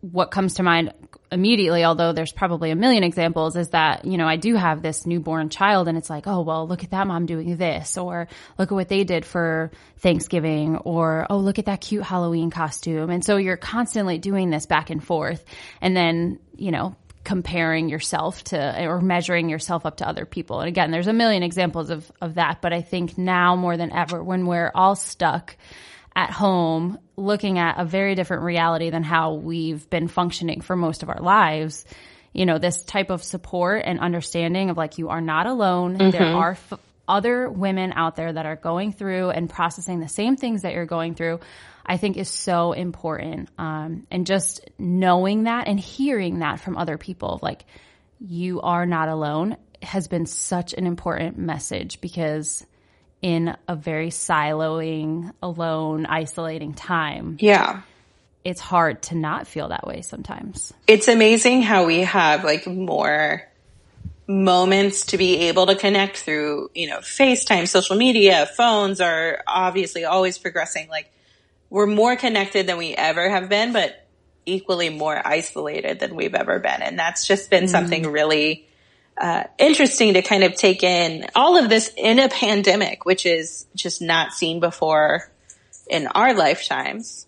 what 0.00 0.30
comes 0.30 0.54
to 0.54 0.62
mind 0.62 0.92
immediately, 1.30 1.84
although 1.84 2.12
there's 2.12 2.32
probably 2.32 2.70
a 2.70 2.74
million 2.74 3.04
examples, 3.04 3.54
is 3.54 3.68
that, 3.68 4.04
you 4.04 4.16
know, 4.16 4.26
I 4.26 4.36
do 4.36 4.56
have 4.56 4.82
this 4.82 5.06
newborn 5.06 5.48
child 5.48 5.86
and 5.86 5.96
it's 5.96 6.10
like, 6.10 6.26
oh, 6.26 6.40
well, 6.40 6.66
look 6.66 6.82
at 6.82 6.90
that 6.90 7.06
mom 7.06 7.26
doing 7.26 7.56
this, 7.56 7.96
or 7.96 8.26
look 8.58 8.72
at 8.72 8.74
what 8.74 8.88
they 8.88 9.04
did 9.04 9.24
for 9.24 9.70
Thanksgiving, 9.98 10.78
or, 10.78 11.26
oh, 11.30 11.36
look 11.36 11.60
at 11.60 11.66
that 11.66 11.80
cute 11.80 12.02
Halloween 12.02 12.50
costume. 12.50 13.10
And 13.10 13.24
so 13.24 13.36
you're 13.36 13.56
constantly 13.56 14.18
doing 14.18 14.50
this 14.50 14.66
back 14.66 14.90
and 14.90 15.04
forth. 15.04 15.44
And 15.80 15.96
then, 15.96 16.40
you 16.56 16.72
know, 16.72 16.96
comparing 17.22 17.88
yourself 17.88 18.42
to 18.44 18.86
or 18.86 19.00
measuring 19.00 19.48
yourself 19.48 19.84
up 19.84 19.98
to 19.98 20.08
other 20.08 20.24
people. 20.24 20.60
And 20.60 20.68
again, 20.68 20.90
there's 20.90 21.06
a 21.06 21.12
million 21.12 21.42
examples 21.42 21.90
of, 21.90 22.10
of 22.20 22.34
that, 22.36 22.62
but 22.62 22.72
I 22.72 22.80
think 22.80 23.18
now 23.18 23.56
more 23.56 23.76
than 23.76 23.92
ever, 23.92 24.22
when 24.22 24.46
we're 24.46 24.72
all 24.74 24.94
stuck 24.94 25.56
at 26.16 26.30
home 26.30 26.98
looking 27.16 27.58
at 27.58 27.78
a 27.78 27.84
very 27.84 28.14
different 28.14 28.42
reality 28.42 28.90
than 28.90 29.02
how 29.02 29.34
we've 29.34 29.88
been 29.90 30.08
functioning 30.08 30.60
for 30.60 30.76
most 30.76 31.02
of 31.02 31.08
our 31.08 31.20
lives, 31.20 31.84
you 32.32 32.46
know, 32.46 32.58
this 32.58 32.82
type 32.82 33.10
of 33.10 33.22
support 33.22 33.82
and 33.84 34.00
understanding 34.00 34.70
of 34.70 34.76
like, 34.76 34.98
you 34.98 35.08
are 35.10 35.20
not 35.20 35.46
alone. 35.46 35.98
There 35.98 36.12
mm-hmm. 36.12 36.36
are 36.36 36.52
f- 36.52 36.72
other 37.06 37.50
women 37.50 37.92
out 37.94 38.16
there 38.16 38.32
that 38.32 38.46
are 38.46 38.56
going 38.56 38.92
through 38.92 39.30
and 39.30 39.50
processing 39.50 40.00
the 40.00 40.08
same 40.08 40.36
things 40.36 40.62
that 40.62 40.72
you're 40.72 40.86
going 40.86 41.14
through. 41.14 41.40
I 41.90 41.96
think 41.96 42.16
is 42.16 42.28
so 42.28 42.72
important. 42.72 43.48
Um, 43.58 44.06
and 44.12 44.24
just 44.24 44.60
knowing 44.78 45.42
that 45.42 45.66
and 45.66 45.78
hearing 45.78 46.38
that 46.38 46.60
from 46.60 46.76
other 46.76 46.96
people, 46.96 47.40
like 47.42 47.64
you 48.20 48.60
are 48.60 48.86
not 48.86 49.08
alone 49.08 49.56
has 49.82 50.06
been 50.06 50.24
such 50.24 50.72
an 50.72 50.86
important 50.86 51.36
message 51.36 52.00
because 52.00 52.64
in 53.22 53.56
a 53.66 53.74
very 53.74 54.10
siloing, 54.10 55.32
alone, 55.42 56.06
isolating 56.06 56.74
time, 56.74 57.36
Yeah. 57.40 57.82
it's 58.44 58.60
hard 58.60 59.02
to 59.02 59.16
not 59.16 59.48
feel 59.48 59.68
that 59.68 59.84
way 59.84 60.02
sometimes. 60.02 60.72
It's 60.86 61.08
amazing 61.08 61.62
how 61.62 61.86
we 61.86 62.00
have 62.02 62.44
like 62.44 62.68
more 62.68 63.42
moments 64.28 65.06
to 65.06 65.18
be 65.18 65.48
able 65.48 65.66
to 65.66 65.74
connect 65.74 66.18
through, 66.18 66.70
you 66.72 66.88
know, 66.88 66.98
FaceTime, 66.98 67.66
social 67.66 67.96
media, 67.96 68.48
phones 68.56 69.00
are 69.00 69.42
obviously 69.48 70.04
always 70.04 70.38
progressing. 70.38 70.88
Like 70.88 71.10
we're 71.70 71.86
more 71.86 72.16
connected 72.16 72.66
than 72.66 72.76
we 72.76 72.94
ever 72.94 73.30
have 73.30 73.48
been, 73.48 73.72
but 73.72 74.06
equally 74.44 74.90
more 74.90 75.20
isolated 75.24 76.00
than 76.00 76.16
we've 76.16 76.34
ever 76.34 76.58
been. 76.58 76.82
And 76.82 76.98
that's 76.98 77.26
just 77.26 77.48
been 77.50 77.68
something 77.68 78.10
really 78.10 78.66
uh, 79.16 79.44
interesting 79.58 80.14
to 80.14 80.22
kind 80.22 80.44
of 80.44 80.54
take 80.54 80.82
in 80.82 81.26
all 81.34 81.56
of 81.56 81.68
this 81.68 81.92
in 81.96 82.18
a 82.18 82.28
pandemic, 82.28 83.04
which 83.04 83.26
is 83.26 83.66
just 83.74 84.02
not 84.02 84.32
seen 84.32 84.60
before 84.60 85.30
in 85.88 86.06
our 86.08 86.34
lifetimes. 86.34 87.26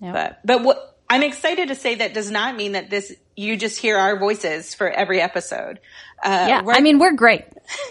Yep. 0.00 0.12
But 0.12 0.40
but 0.44 0.62
what 0.62 0.98
I'm 1.08 1.22
excited 1.22 1.68
to 1.68 1.74
say 1.74 1.96
that 1.96 2.12
does 2.12 2.30
not 2.30 2.56
mean 2.56 2.72
that 2.72 2.90
this 2.90 3.14
you 3.34 3.56
just 3.56 3.80
hear 3.80 3.96
our 3.96 4.18
voices 4.18 4.74
for 4.74 4.88
every 4.88 5.20
episode. 5.20 5.80
Uh, 6.22 6.46
yeah, 6.48 6.62
I 6.66 6.80
mean, 6.80 6.98
we're 6.98 7.14
great. 7.14 7.44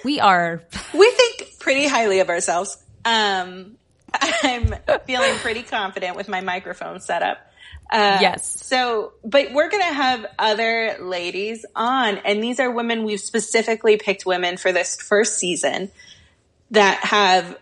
We 0.04 0.19
are. 0.19 0.62
we 0.93 1.12
think 1.12 1.60
pretty 1.60 1.88
highly 1.88 2.19
of 2.19 2.30
ourselves. 2.30 2.78
Um, 3.04 3.78
I'm 4.21 4.75
feeling 5.06 5.36
pretty 5.38 5.63
confident 5.63 6.15
with 6.15 6.28
my 6.28 6.41
microphone 6.41 6.99
setup. 6.99 7.38
Uh, 7.91 8.17
Yes. 8.21 8.65
So, 8.65 9.13
but 9.23 9.51
we're 9.54 9.69
going 9.69 9.84
to 9.84 9.93
have 9.93 10.25
other 10.39 10.97
ladies 10.99 11.65
on, 11.75 12.17
and 12.19 12.43
these 12.43 12.60
are 12.60 12.71
women 12.71 13.04
we've 13.04 13.19
specifically 13.19 13.97
picked 13.97 14.25
women 14.25 14.58
for 14.58 14.71
this 14.71 14.95
first 14.95 15.38
season 15.38 15.91
that 16.71 16.97
have 17.04 17.58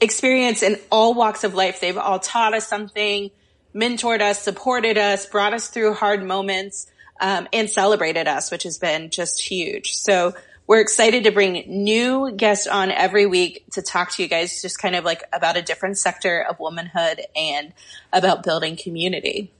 experience 0.00 0.62
in 0.62 0.78
all 0.90 1.14
walks 1.14 1.42
of 1.44 1.54
life. 1.54 1.80
They've 1.80 1.98
all 1.98 2.18
taught 2.18 2.54
us 2.54 2.68
something, 2.68 3.30
mentored 3.74 4.20
us, 4.20 4.40
supported 4.40 4.98
us, 4.98 5.26
brought 5.26 5.52
us 5.52 5.68
through 5.68 5.94
hard 5.94 6.24
moments, 6.24 6.86
um, 7.20 7.48
and 7.52 7.68
celebrated 7.68 8.28
us, 8.28 8.50
which 8.50 8.62
has 8.64 8.78
been 8.78 9.10
just 9.10 9.42
huge. 9.42 9.94
So 9.94 10.34
we're 10.66 10.80
excited 10.80 11.24
to 11.24 11.30
bring 11.30 11.64
new 11.66 12.32
guests 12.32 12.66
on 12.66 12.90
every 12.90 13.26
week 13.26 13.64
to 13.72 13.82
talk 13.82 14.10
to 14.12 14.22
you 14.22 14.28
guys 14.28 14.62
just 14.62 14.80
kind 14.80 14.96
of 14.96 15.04
like 15.04 15.22
about 15.32 15.56
a 15.56 15.62
different 15.62 15.98
sector 15.98 16.44
of 16.48 16.58
womanhood 16.58 17.20
and 17.36 17.72
about 18.12 18.42
building 18.42 18.76
community. 18.76 19.52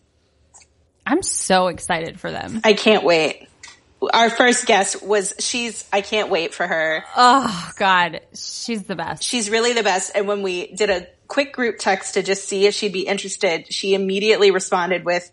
I'm 1.07 1.23
so 1.23 1.69
excited 1.69 2.19
for 2.19 2.31
them. 2.31 2.61
I 2.65 2.73
can't 2.73 3.05
wait. 3.05 3.49
Our 4.13 4.29
first 4.29 4.67
guest 4.67 5.03
was 5.03 5.35
she's 5.39 5.89
I 5.93 6.01
can't 6.01 6.29
wait 6.29 6.53
for 6.53 6.67
her. 6.67 7.05
Oh 7.17 7.71
God, 7.79 8.21
she's 8.35 8.83
the 8.83 8.97
best. 8.97 9.23
She's 9.23 9.49
really 9.49 9.73
the 9.73 9.83
best. 9.83 10.13
And 10.15 10.27
when 10.27 10.43
we 10.43 10.67
did 10.67 10.91
a 10.91 11.07
quick 11.29 11.53
group 11.53 11.79
text 11.79 12.15
to 12.15 12.23
just 12.23 12.49
see 12.49 12.67
if 12.67 12.75
she'd 12.75 12.93
be 12.93 13.07
interested, 13.07 13.73
she 13.73 13.95
immediately 13.95 14.51
responded 14.51 15.05
with 15.05 15.31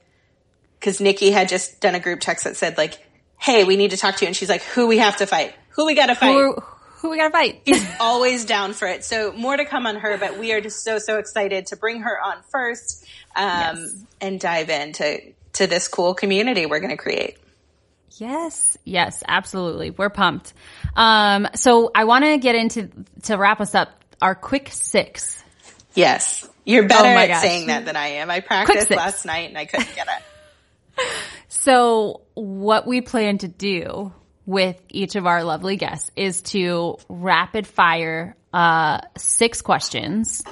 because 0.79 1.01
Nikki 1.01 1.31
had 1.31 1.49
just 1.49 1.81
done 1.81 1.95
a 1.95 1.99
group 1.99 2.19
text 2.19 2.45
that 2.45 2.55
said 2.55 2.77
like, 2.77 2.99
"Hey, 3.37 3.63
we 3.63 3.75
need 3.75 3.91
to 3.91 3.97
talk 3.97 4.15
to 4.17 4.25
you," 4.25 4.27
and 4.27 4.35
she's 4.35 4.49
like, 4.49 4.61
"Who 4.61 4.87
we 4.87 4.99
have 4.99 5.17
to 5.17 5.25
fight? 5.25 5.53
Who 5.75 5.85
we 5.85 5.95
got 5.95 6.07
to 6.07 6.15
fight?" 6.15 6.33
Who, 6.33 6.55
who 7.03 7.09
we 7.09 7.17
gotta 7.17 7.31
fight? 7.31 7.61
He's 7.65 7.85
always 7.99 8.45
down 8.45 8.73
for 8.73 8.87
it. 8.87 9.03
So 9.03 9.33
more 9.33 9.57
to 9.57 9.65
come 9.65 9.85
on 9.85 9.97
her, 9.97 10.17
but 10.17 10.39
we 10.39 10.53
are 10.53 10.61
just 10.61 10.83
so 10.83 10.99
so 10.99 11.17
excited 11.17 11.67
to 11.67 11.75
bring 11.75 12.01
her 12.01 12.17
on 12.19 12.37
first 12.49 13.05
um, 13.35 13.49
Yes. 13.77 14.03
and 14.21 14.39
dive 14.39 14.69
into 14.69 15.19
to 15.53 15.67
this 15.67 15.87
cool 15.87 16.13
community 16.13 16.65
we're 16.65 16.79
going 16.79 16.91
to 16.91 16.97
create. 16.97 17.37
Yes, 18.17 18.77
yes, 18.85 19.21
absolutely. 19.27 19.89
We're 19.89 20.09
pumped. 20.09 20.53
Um, 20.95 21.47
so 21.55 21.91
I 21.93 22.05
want 22.05 22.23
to 22.25 22.37
get 22.37 22.55
into 22.55 22.89
to 23.23 23.37
wrap 23.37 23.59
us 23.59 23.75
up 23.75 23.89
our 24.21 24.35
quick 24.35 24.69
six. 24.71 25.43
Yes, 25.95 26.47
you're 26.63 26.87
better 26.87 27.09
Oh 27.09 27.33
at 27.33 27.41
saying 27.41 27.67
that 27.67 27.85
than 27.85 27.95
I 27.95 28.07
am. 28.07 28.29
I 28.31 28.39
practiced 28.39 28.89
last 28.91 29.25
night 29.25 29.49
and 29.49 29.57
I 29.57 29.65
couldn't 29.65 29.93
get 29.95 30.07
it. 30.07 31.05
So 31.47 32.21
what 32.33 32.85
we 32.85 33.01
plan 33.01 33.37
to 33.39 33.47
do 33.47 34.11
with 34.45 34.79
each 34.89 35.15
of 35.15 35.25
our 35.25 35.43
lovely 35.43 35.77
guests 35.77 36.11
is 36.15 36.41
to 36.41 36.97
rapid 37.09 37.65
fire 37.65 38.35
uh, 38.53 38.99
six 39.17 39.61
questions 39.61 40.43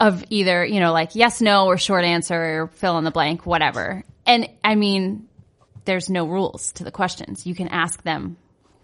of 0.00 0.24
either, 0.30 0.64
you 0.64 0.80
know, 0.80 0.92
like 0.92 1.14
yes, 1.14 1.40
no, 1.40 1.66
or 1.66 1.78
short 1.78 2.04
answer, 2.04 2.62
or 2.62 2.66
fill 2.68 2.98
in 2.98 3.04
the 3.04 3.10
blank, 3.10 3.46
whatever. 3.46 4.04
And 4.26 4.48
I 4.62 4.74
mean, 4.74 5.28
there's 5.84 6.08
no 6.08 6.26
rules 6.26 6.72
to 6.72 6.84
the 6.84 6.90
questions. 6.90 7.46
You 7.46 7.54
can 7.54 7.68
ask 7.68 8.02
them 8.02 8.36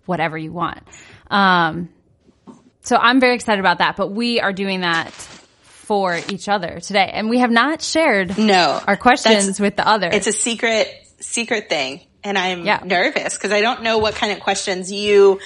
whatever 0.06 0.36
you 0.36 0.52
want. 0.52 0.80
Um, 1.30 1.88
so 2.82 2.96
I'm 2.96 3.20
very 3.20 3.34
excited 3.34 3.60
about 3.60 3.78
that, 3.78 3.96
but 3.96 4.08
we 4.08 4.40
are 4.40 4.52
doing 4.52 4.80
that 4.80 5.10
for 5.10 6.18
each 6.28 6.48
other 6.48 6.80
today. 6.80 7.10
And 7.12 7.28
we 7.28 7.38
have 7.38 7.50
not 7.50 7.82
shared 7.82 8.38
No. 8.38 8.80
our 8.86 8.96
questions 8.96 9.58
with 9.60 9.76
the 9.76 9.86
other. 9.86 10.08
It's 10.12 10.26
a 10.26 10.32
secret, 10.32 10.88
secret 11.20 11.68
thing. 11.68 12.00
And 12.22 12.36
I'm 12.36 12.64
Yeah. 12.64 12.80
nervous 12.84 13.34
because 13.34 13.52
I 13.52 13.60
don't 13.60 13.82
know 13.82 13.98
what 13.98 14.14
kind 14.14 14.32
of 14.32 14.40
questions 14.40 14.92
you 14.92 15.40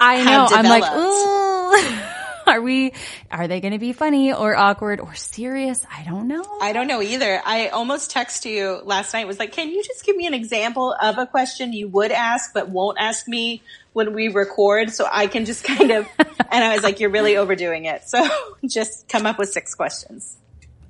I 0.00 0.14
have 0.16 0.50
know. 0.50 0.56
I'm 0.56 0.64
like, 0.64 0.92
ooh. 0.94 2.04
Are 2.48 2.62
we, 2.62 2.94
are 3.30 3.46
they 3.46 3.60
going 3.60 3.74
to 3.74 3.78
be 3.78 3.92
funny 3.92 4.32
or 4.32 4.56
awkward 4.56 5.00
or 5.00 5.14
serious? 5.14 5.84
I 5.94 6.02
don't 6.04 6.28
know. 6.28 6.42
I 6.62 6.72
don't 6.72 6.86
know 6.86 7.02
either. 7.02 7.42
I 7.44 7.68
almost 7.68 8.10
texted 8.10 8.50
you 8.50 8.80
last 8.84 9.12
night 9.12 9.26
was 9.26 9.38
like, 9.38 9.52
can 9.52 9.68
you 9.68 9.84
just 9.84 10.02
give 10.06 10.16
me 10.16 10.26
an 10.26 10.32
example 10.32 10.94
of 10.98 11.18
a 11.18 11.26
question 11.26 11.74
you 11.74 11.88
would 11.88 12.10
ask 12.10 12.54
but 12.54 12.70
won't 12.70 12.96
ask 12.98 13.28
me 13.28 13.62
when 13.92 14.14
we 14.14 14.28
record 14.28 14.88
so 14.94 15.06
I 15.12 15.26
can 15.26 15.44
just 15.44 15.62
kind 15.62 15.90
of, 15.90 16.08
and 16.18 16.64
I 16.64 16.72
was 16.74 16.82
like, 16.82 17.00
you're 17.00 17.10
really 17.10 17.36
overdoing 17.36 17.84
it. 17.84 18.08
So 18.08 18.26
just 18.66 19.08
come 19.10 19.26
up 19.26 19.38
with 19.38 19.50
six 19.50 19.74
questions. 19.74 20.34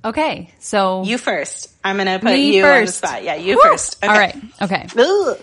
Okay. 0.03 0.53
So 0.59 1.03
You 1.03 1.17
first. 1.17 1.71
I'm 1.83 1.97
going 1.97 2.07
to 2.07 2.19
put 2.19 2.37
you 2.37 2.63
on 2.63 2.69
the 2.81 2.85
first. 2.85 2.97
spot. 2.99 3.23
Yeah, 3.23 3.35
you 3.35 3.55
Woo! 3.55 3.61
first. 3.63 4.03
Okay. 4.03 4.11
All 4.11 4.17
right. 4.19 4.35
Okay. 4.61 4.87
Ugh. 4.97 5.37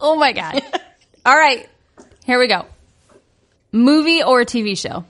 Oh 0.00 0.16
my 0.16 0.32
God. 0.32 0.62
All 1.26 1.36
right. 1.36 1.68
Here 2.24 2.38
we 2.38 2.46
go. 2.46 2.66
Movie 3.72 4.22
or 4.22 4.44
TV 4.44 4.76
show? 4.78 5.04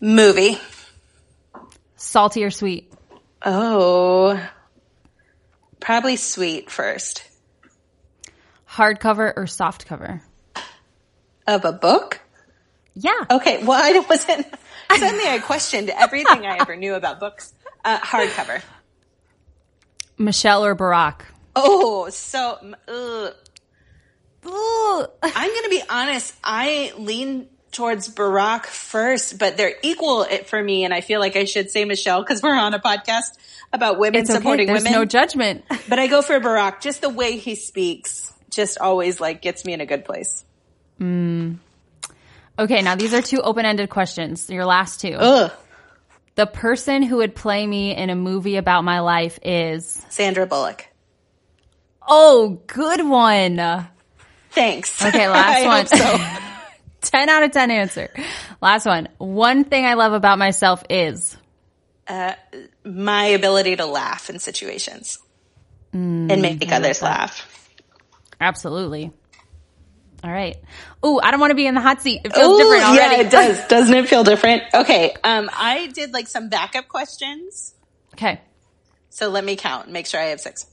Movie. 0.00 0.58
Salty 1.96 2.44
or 2.44 2.50
sweet? 2.50 2.92
Oh, 3.44 4.40
probably 5.80 6.16
sweet 6.16 6.70
first. 6.70 7.24
Hardcover 8.68 9.32
or 9.36 9.46
soft 9.46 9.86
cover? 9.86 10.22
Of 11.46 11.64
a 11.64 11.72
book? 11.72 12.20
Yeah. 12.94 13.12
Okay, 13.30 13.62
well, 13.64 13.80
I 13.82 13.98
wasn't, 14.08 14.46
suddenly 14.90 15.26
I 15.26 15.38
questioned 15.38 15.90
everything 15.90 16.46
I 16.46 16.58
ever 16.60 16.76
knew 16.76 16.94
about 16.94 17.20
books. 17.20 17.52
Uh, 17.84 17.98
hardcover. 18.00 18.62
Michelle 20.18 20.64
or 20.64 20.74
Barack? 20.76 21.22
Oh, 21.56 22.08
so, 22.10 22.58
ugh. 22.88 23.34
Ooh. 24.46 25.06
I'm 25.22 25.48
going 25.50 25.62
to 25.64 25.70
be 25.70 25.82
honest. 25.88 26.34
I 26.44 26.92
lean 26.98 27.48
towards 27.72 28.08
Barack 28.08 28.66
first, 28.66 29.38
but 29.38 29.56
they're 29.56 29.74
equal 29.82 30.22
it 30.22 30.48
for 30.48 30.62
me. 30.62 30.84
And 30.84 30.92
I 30.94 31.00
feel 31.00 31.18
like 31.20 31.34
I 31.36 31.44
should 31.44 31.70
say 31.70 31.84
Michelle 31.84 32.22
because 32.22 32.42
we're 32.42 32.54
on 32.54 32.74
a 32.74 32.78
podcast 32.78 33.36
about 33.72 33.98
women 33.98 34.20
It's 34.20 34.30
okay. 34.30 34.38
supporting 34.38 34.66
There's 34.68 34.80
women. 34.84 34.92
no 34.92 35.04
judgment. 35.04 35.64
but 35.88 35.98
I 35.98 36.06
go 36.06 36.22
for 36.22 36.38
Barack. 36.40 36.80
Just 36.80 37.00
the 37.00 37.08
way 37.08 37.36
he 37.38 37.54
speaks 37.54 38.32
just 38.50 38.78
always 38.78 39.20
like 39.20 39.42
gets 39.42 39.64
me 39.64 39.72
in 39.72 39.80
a 39.80 39.86
good 39.86 40.04
place. 40.04 40.44
Okay. 42.58 42.82
Now 42.82 42.94
these 42.94 43.14
are 43.14 43.22
two 43.22 43.40
open-ended 43.40 43.90
questions. 43.90 44.48
Your 44.50 44.64
last 44.64 45.00
two. 45.00 45.14
Ugh. 45.14 45.52
The 46.36 46.46
person 46.46 47.02
who 47.02 47.18
would 47.18 47.34
play 47.36 47.64
me 47.64 47.94
in 47.94 48.10
a 48.10 48.16
movie 48.16 48.56
about 48.56 48.82
my 48.82 49.00
life 49.00 49.38
is, 49.44 50.04
Sandra 50.08 50.46
Bullock. 50.46 50.86
oh, 52.06 52.60
good 52.66 53.06
one. 53.06 53.86
Thanks. 54.50 55.04
Okay, 55.04 55.28
last 55.30 55.64
one. 55.64 55.86
so. 55.86 56.40
10 57.04 57.28
out 57.28 57.42
of 57.42 57.52
10 57.52 57.70
answer. 57.70 58.10
Last 58.60 58.86
one. 58.86 59.08
One 59.18 59.64
thing 59.64 59.84
I 59.84 59.94
love 59.94 60.12
about 60.12 60.38
myself 60.38 60.82
is 60.88 61.36
uh, 62.08 62.34
My 62.84 63.26
ability 63.26 63.76
to 63.76 63.86
laugh 63.86 64.30
in 64.30 64.38
situations 64.38 65.18
hmm, 65.92 66.30
and 66.30 66.42
make 66.42 66.70
others 66.72 67.02
laugh. 67.02 67.48
absolutely. 68.40 69.12
All 70.24 70.30
right. 70.30 70.56
Oh, 71.02 71.20
I 71.22 71.30
don't 71.30 71.38
want 71.40 71.50
to 71.50 71.54
be 71.54 71.66
in 71.66 71.74
the 71.74 71.82
hot 71.82 72.00
seat. 72.00 72.22
It 72.24 72.32
feels 72.34 72.54
Ooh, 72.54 72.56
different 72.58 72.84
already. 72.84 73.16
Yeah, 73.16 73.20
it 73.20 73.30
does. 73.30 73.66
Doesn't 73.68 73.94
it 73.94 74.08
feel 74.08 74.24
different? 74.24 74.62
Okay. 74.72 75.14
Um, 75.22 75.50
I 75.52 75.88
did 75.88 76.14
like 76.14 76.28
some 76.28 76.48
backup 76.48 76.88
questions. 76.88 77.74
Okay. 78.14 78.40
So 79.10 79.28
let 79.28 79.44
me 79.44 79.56
count. 79.56 79.90
Make 79.90 80.06
sure 80.06 80.18
I 80.18 80.26
have 80.26 80.40
six. 80.40 80.66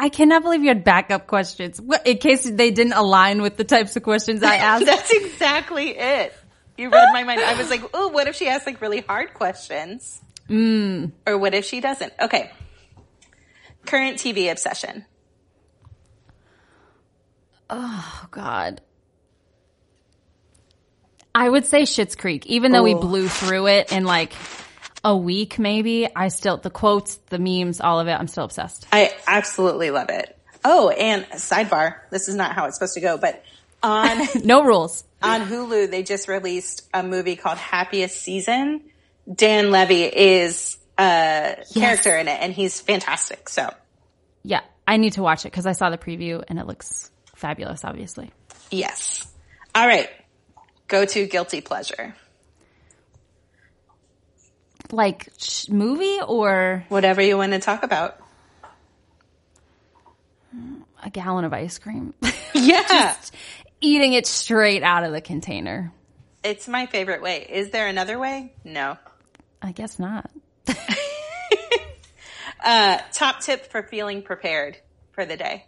I 0.00 0.08
cannot 0.08 0.42
believe 0.42 0.62
you 0.62 0.68
had 0.68 0.82
backup 0.82 1.28
questions 1.28 1.80
What- 1.80 2.06
in 2.08 2.18
case 2.18 2.42
they 2.42 2.72
didn't 2.72 2.94
align 2.94 3.40
with 3.40 3.56
the 3.56 3.64
types 3.64 3.94
of 3.94 4.02
questions 4.02 4.42
I 4.42 4.56
asked. 4.56 4.84
That's 4.84 5.12
exactly 5.12 5.90
it. 5.96 6.32
You 6.76 6.90
read 6.90 7.12
my 7.12 7.22
mind. 7.22 7.40
I 7.40 7.54
was 7.54 7.70
like, 7.70 7.82
oh, 7.94 8.08
what 8.08 8.26
if 8.26 8.34
she 8.34 8.48
asks 8.48 8.66
like 8.66 8.80
really 8.80 9.00
hard 9.00 9.32
questions? 9.34 10.20
Mm. 10.48 11.12
Or 11.24 11.38
what 11.38 11.54
if 11.54 11.64
she 11.64 11.80
doesn't? 11.80 12.12
Okay. 12.20 12.50
Current 13.86 14.18
TV 14.18 14.50
obsession. 14.50 15.04
Oh 17.70 18.26
God. 18.30 18.80
I 21.34 21.48
would 21.48 21.66
say 21.66 21.82
Schitt's 21.82 22.16
Creek, 22.16 22.46
even 22.46 22.72
though 22.72 22.82
we 22.82 22.94
Oh. 22.94 22.98
blew 23.00 23.28
through 23.28 23.68
it 23.68 23.92
in 23.92 24.04
like 24.04 24.32
a 25.04 25.16
week, 25.16 25.58
maybe. 25.58 26.08
I 26.14 26.28
still 26.28 26.56
the 26.56 26.70
quotes, 26.70 27.16
the 27.28 27.38
memes, 27.38 27.80
all 27.80 28.00
of 28.00 28.08
it. 28.08 28.12
I'm 28.12 28.26
still 28.28 28.44
obsessed. 28.44 28.86
I 28.92 29.14
absolutely 29.26 29.90
love 29.90 30.08
it. 30.10 30.36
Oh, 30.64 30.88
and 30.88 31.24
sidebar. 31.32 31.96
This 32.10 32.28
is 32.28 32.34
not 32.34 32.52
how 32.52 32.64
it's 32.66 32.76
supposed 32.76 32.94
to 32.94 33.00
go, 33.00 33.16
but 33.18 33.44
on 33.82 34.26
No 34.44 34.64
rules. 34.64 35.04
on 35.22 35.42
Hulu, 35.42 35.90
they 35.90 36.02
just 36.02 36.26
released 36.26 36.88
a 36.92 37.02
movie 37.04 37.36
called 37.36 37.58
Happiest 37.58 38.20
Season. 38.20 38.82
Dan 39.32 39.70
Levy 39.70 40.02
is 40.04 40.78
a 40.98 41.62
character 41.74 42.16
in 42.16 42.26
it, 42.26 42.38
and 42.40 42.52
he's 42.52 42.80
fantastic. 42.80 43.48
So, 43.48 43.72
Yeah, 44.42 44.62
I 44.88 44.96
need 44.96 45.12
to 45.12 45.22
watch 45.22 45.44
it 45.44 45.52
because 45.52 45.66
I 45.66 45.72
saw 45.72 45.90
the 45.90 45.98
preview 45.98 46.42
and 46.48 46.58
it 46.58 46.66
looks 46.66 47.12
fabulous. 47.38 47.84
Obviously, 47.84 48.30
yes. 48.70 49.26
All 49.74 49.86
right. 49.86 50.08
Go 50.88 51.04
to 51.04 51.26
guilty 51.26 51.60
pleasure. 51.60 52.14
like 54.90 55.28
sh- 55.38 55.68
movie 55.68 56.18
or 56.26 56.84
Whatever 56.88 57.20
you 57.22 57.36
want 57.36 57.52
to 57.52 57.58
talk 57.58 57.82
about. 57.82 58.18
a 61.02 61.10
gallon 61.10 61.44
of 61.44 61.52
ice 61.52 61.78
cream, 61.78 62.14
Yeah. 62.54 63.14
eating 63.80 64.14
it 64.14 64.26
straight 64.26 64.82
out 64.82 65.04
of 65.04 65.12
the 65.12 65.20
container. 65.20 65.92
it's 66.42 66.66
my 66.68 66.86
favorite 66.86 67.20
way. 67.22 67.46
Is 67.48 67.70
there 67.70 67.86
another 67.86 68.18
way? 68.18 68.52
No. 68.64 68.96
I 69.62 69.72
guess 69.72 69.98
not. 69.98 70.30
Uh, 72.60 72.98
top 73.12 73.38
tip 73.40 73.70
for 73.70 73.84
feeling 73.84 74.20
prepared 74.20 74.76
for 75.12 75.24
the 75.24 75.36
day. 75.36 75.64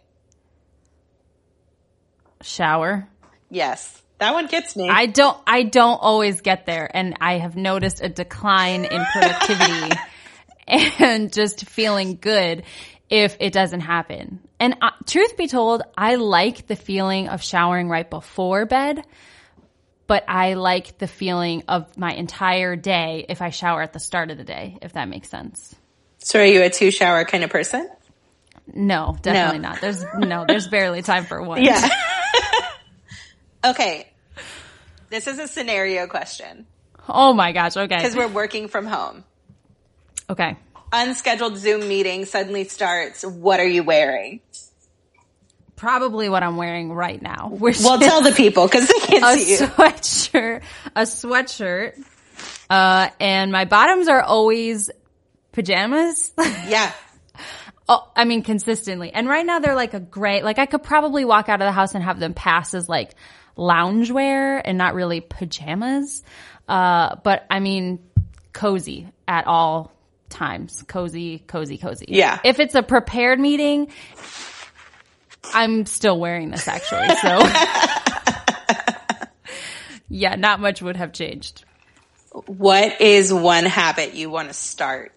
Shower. 2.43 3.07
Yes. 3.49 4.01
That 4.19 4.33
one 4.33 4.45
gets 4.45 4.75
me. 4.75 4.87
I 4.87 5.07
don't. 5.07 5.35
I 5.47 5.63
don't 5.63 5.97
always 5.97 6.41
get 6.41 6.67
there, 6.67 6.89
and 6.93 7.17
I 7.19 7.39
have 7.39 7.55
noticed 7.55 8.03
a 8.03 8.09
decline 8.09 8.85
in 8.85 9.03
productivity 9.05 9.95
and 10.67 11.33
just 11.33 11.65
feeling 11.65 12.19
good 12.21 12.61
if 13.09 13.35
it 13.39 13.51
doesn't 13.51 13.81
happen. 13.81 14.39
And 14.59 14.77
uh, 14.79 14.91
truth 15.07 15.37
be 15.37 15.47
told, 15.47 15.81
I 15.97 16.15
like 16.15 16.67
the 16.67 16.75
feeling 16.75 17.29
of 17.29 17.41
showering 17.41 17.89
right 17.89 18.07
before 18.07 18.67
bed, 18.67 19.03
but 20.05 20.23
I 20.27 20.53
like 20.53 20.99
the 20.99 21.07
feeling 21.07 21.63
of 21.67 21.97
my 21.97 22.13
entire 22.13 22.75
day 22.75 23.25
if 23.27 23.41
I 23.41 23.49
shower 23.49 23.81
at 23.81 23.91
the 23.91 23.99
start 23.99 24.29
of 24.29 24.37
the 24.37 24.43
day. 24.43 24.77
If 24.83 24.93
that 24.93 25.09
makes 25.09 25.29
sense. 25.29 25.75
so 26.19 26.39
are 26.39 26.45
you 26.45 26.61
a 26.61 26.69
two 26.69 26.91
shower 26.91 27.25
kind 27.25 27.43
of 27.43 27.49
person? 27.49 27.89
No, 28.73 29.17
definitely 29.21 29.59
not. 29.59 29.81
There's 29.81 30.03
no. 30.17 30.45
There's 30.47 30.67
barely 30.67 31.01
time 31.01 31.25
for 31.25 31.41
one. 31.41 31.63
Yeah. 31.63 31.87
okay. 33.65 34.07
This 35.09 35.27
is 35.27 35.39
a 35.39 35.47
scenario 35.47 36.07
question 36.07 36.65
Oh 37.09 37.33
my 37.33 37.51
gosh. 37.51 37.75
Okay. 37.77 37.97
because 37.97 38.15
we're 38.15 38.27
working 38.27 38.67
from 38.67 38.85
home. 38.85 39.23
Okay. 40.29 40.57
Unscheduled 40.93 41.57
Zoom 41.57 41.87
meeting 41.87 42.25
suddenly 42.25 42.63
starts. 42.65 43.25
What 43.25 43.59
are 43.59 43.67
you 43.67 43.83
wearing? 43.83 44.41
Probably 45.75 46.29
what 46.29 46.43
I'm 46.43 46.57
wearing 46.57 46.91
right 46.91 47.21
now. 47.21 47.49
Which 47.49 47.79
Well, 47.79 47.97
tell 47.99 48.21
the 48.21 48.31
people 48.33 48.67
because 48.67 48.87
they 48.87 48.99
can't 48.99 49.23
a 49.37 49.37
see 49.39 49.51
you. 49.53 49.57
sweatshirt, 49.59 50.61
a 50.95 51.01
sweatshirt, 51.01 51.99
uh, 52.69 53.09
and 53.19 53.51
my 53.51 53.65
bottoms 53.65 54.07
are 54.07 54.21
always 54.21 54.91
pajamas. 55.51 56.33
Yeah. 56.67 56.91
Oh, 57.87 58.11
I 58.15 58.25
mean, 58.25 58.43
consistently. 58.43 59.11
And 59.11 59.27
right 59.27 59.45
now 59.45 59.59
they're 59.59 59.75
like 59.75 59.93
a 59.93 59.99
gray, 59.99 60.43
like 60.43 60.59
I 60.59 60.65
could 60.65 60.83
probably 60.83 61.25
walk 61.25 61.49
out 61.49 61.61
of 61.61 61.65
the 61.65 61.71
house 61.71 61.95
and 61.95 62.03
have 62.03 62.19
them 62.19 62.33
pass 62.33 62.73
as 62.73 62.87
like 62.87 63.11
loungewear 63.57 64.61
and 64.63 64.77
not 64.77 64.93
really 64.93 65.21
pajamas. 65.21 66.23
Uh, 66.67 67.15
but 67.23 67.45
I 67.49 67.59
mean, 67.59 67.99
cozy 68.53 69.07
at 69.27 69.47
all 69.47 69.91
times. 70.29 70.83
Cozy, 70.87 71.39
cozy, 71.39 71.77
cozy. 71.77 72.05
Yeah. 72.09 72.39
If 72.43 72.59
it's 72.59 72.75
a 72.75 72.83
prepared 72.83 73.39
meeting, 73.39 73.89
I'm 75.53 75.85
still 75.85 76.19
wearing 76.19 76.51
this 76.51 76.67
actually, 76.67 77.09
so 77.15 77.39
yeah, 80.09 80.35
not 80.35 80.59
much 80.59 80.81
would 80.81 80.97
have 80.97 81.13
changed. 81.13 81.65
What 82.45 83.01
is 83.01 83.33
one 83.33 83.65
habit 83.65 84.13
you 84.13 84.29
want 84.29 84.47
to 84.47 84.53
start? 84.53 85.11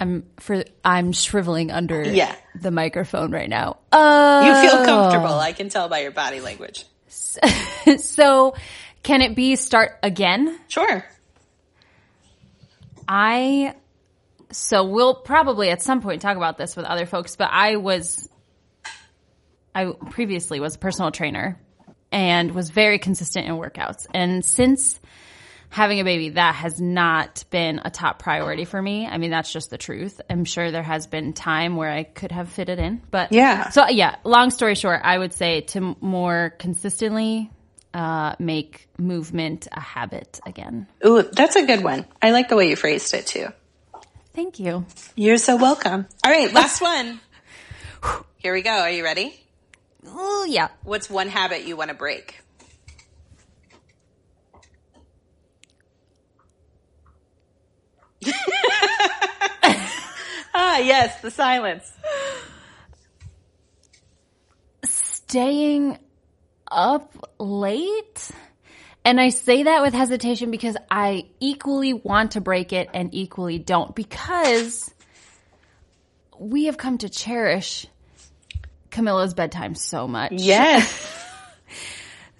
I'm 0.00 0.24
for 0.40 0.64
I'm 0.84 1.12
shriveling 1.12 1.70
under 1.70 2.02
Yeah. 2.02 2.34
the 2.60 2.70
microphone 2.70 3.30
right 3.30 3.48
now. 3.48 3.78
Uh, 3.92 4.42
You 4.46 4.68
feel 4.70 4.84
comfortable. 4.84 5.38
I 5.38 5.52
can 5.52 5.68
tell 5.68 5.88
by 5.88 6.00
your 6.00 6.10
body 6.10 6.40
language. 6.40 6.84
so 7.98 8.54
can 9.02 9.22
it 9.22 9.36
be 9.36 9.56
start 9.56 9.92
again? 10.02 10.58
Sure. 10.68 11.04
I 13.06 13.74
so 14.50 14.84
we'll 14.84 15.14
probably 15.14 15.70
at 15.70 15.82
some 15.82 16.00
point 16.00 16.22
talk 16.22 16.36
about 16.36 16.58
this 16.58 16.76
with 16.76 16.86
other 16.86 17.06
folks, 17.06 17.36
but 17.36 17.48
I 17.50 17.76
was 17.76 18.28
I 19.74 19.92
previously 20.10 20.60
was 20.60 20.76
a 20.76 20.78
personal 20.78 21.10
trainer 21.10 21.60
and 22.12 22.52
was 22.54 22.70
very 22.70 22.98
consistent 22.98 23.46
in 23.46 23.54
workouts. 23.54 24.06
And 24.14 24.44
since 24.44 25.00
having 25.74 25.98
a 25.98 26.04
baby, 26.04 26.30
that 26.30 26.54
has 26.54 26.80
not 26.80 27.44
been 27.50 27.80
a 27.84 27.90
top 27.90 28.20
priority 28.20 28.64
for 28.64 28.80
me. 28.80 29.06
I 29.06 29.18
mean, 29.18 29.30
that's 29.30 29.52
just 29.52 29.70
the 29.70 29.78
truth. 29.78 30.20
I'm 30.30 30.44
sure 30.44 30.70
there 30.70 30.84
has 30.84 31.08
been 31.08 31.32
time 31.32 31.74
where 31.74 31.90
I 31.90 32.04
could 32.04 32.30
have 32.30 32.48
fit 32.48 32.68
it 32.68 32.78
in, 32.78 33.02
but 33.10 33.32
Yeah. 33.32 33.70
So 33.70 33.88
yeah, 33.88 34.16
long 34.22 34.50
story 34.50 34.76
short, 34.76 35.00
I 35.02 35.18
would 35.18 35.32
say 35.32 35.62
to 35.62 35.96
more 36.00 36.54
consistently 36.58 37.50
uh, 37.92 38.36
make 38.38 38.88
movement 38.98 39.66
a 39.72 39.80
habit 39.80 40.40
again. 40.46 40.86
Ooh, 41.04 41.22
that's 41.22 41.56
a 41.56 41.66
good 41.66 41.82
one. 41.82 42.06
I 42.22 42.30
like 42.30 42.48
the 42.48 42.56
way 42.56 42.68
you 42.68 42.76
phrased 42.76 43.12
it 43.12 43.26
too. 43.26 43.48
Thank 44.32 44.60
you. 44.60 44.86
You're 45.16 45.38
so 45.38 45.56
welcome. 45.56 46.06
All 46.24 46.30
right, 46.30 46.52
last 46.52 46.80
one. 46.80 47.20
Here 48.36 48.52
we 48.52 48.62
go. 48.62 48.70
Are 48.70 48.90
you 48.90 49.02
ready? 49.02 49.40
Oh 50.06 50.46
yeah. 50.48 50.68
What's 50.82 51.10
one 51.10 51.28
habit 51.28 51.64
you 51.64 51.76
want 51.76 51.88
to 51.88 51.96
break? 51.96 52.43
ah, 60.54 60.78
yes, 60.78 61.20
the 61.20 61.30
silence. 61.30 61.90
staying 64.84 65.98
up 66.70 67.34
late. 67.38 68.30
And 69.04 69.20
I 69.20 69.28
say 69.30 69.64
that 69.64 69.82
with 69.82 69.92
hesitation 69.92 70.50
because 70.50 70.76
I 70.90 71.26
equally 71.40 71.92
want 71.92 72.32
to 72.32 72.40
break 72.40 72.72
it 72.72 72.88
and 72.94 73.14
equally 73.14 73.58
don't 73.58 73.94
because 73.94 74.92
we 76.38 76.66
have 76.66 76.78
come 76.78 76.98
to 76.98 77.08
cherish 77.08 77.86
Camilla's 78.90 79.34
bedtime 79.34 79.74
so 79.74 80.06
much. 80.08 80.32
Yes. 80.32 81.10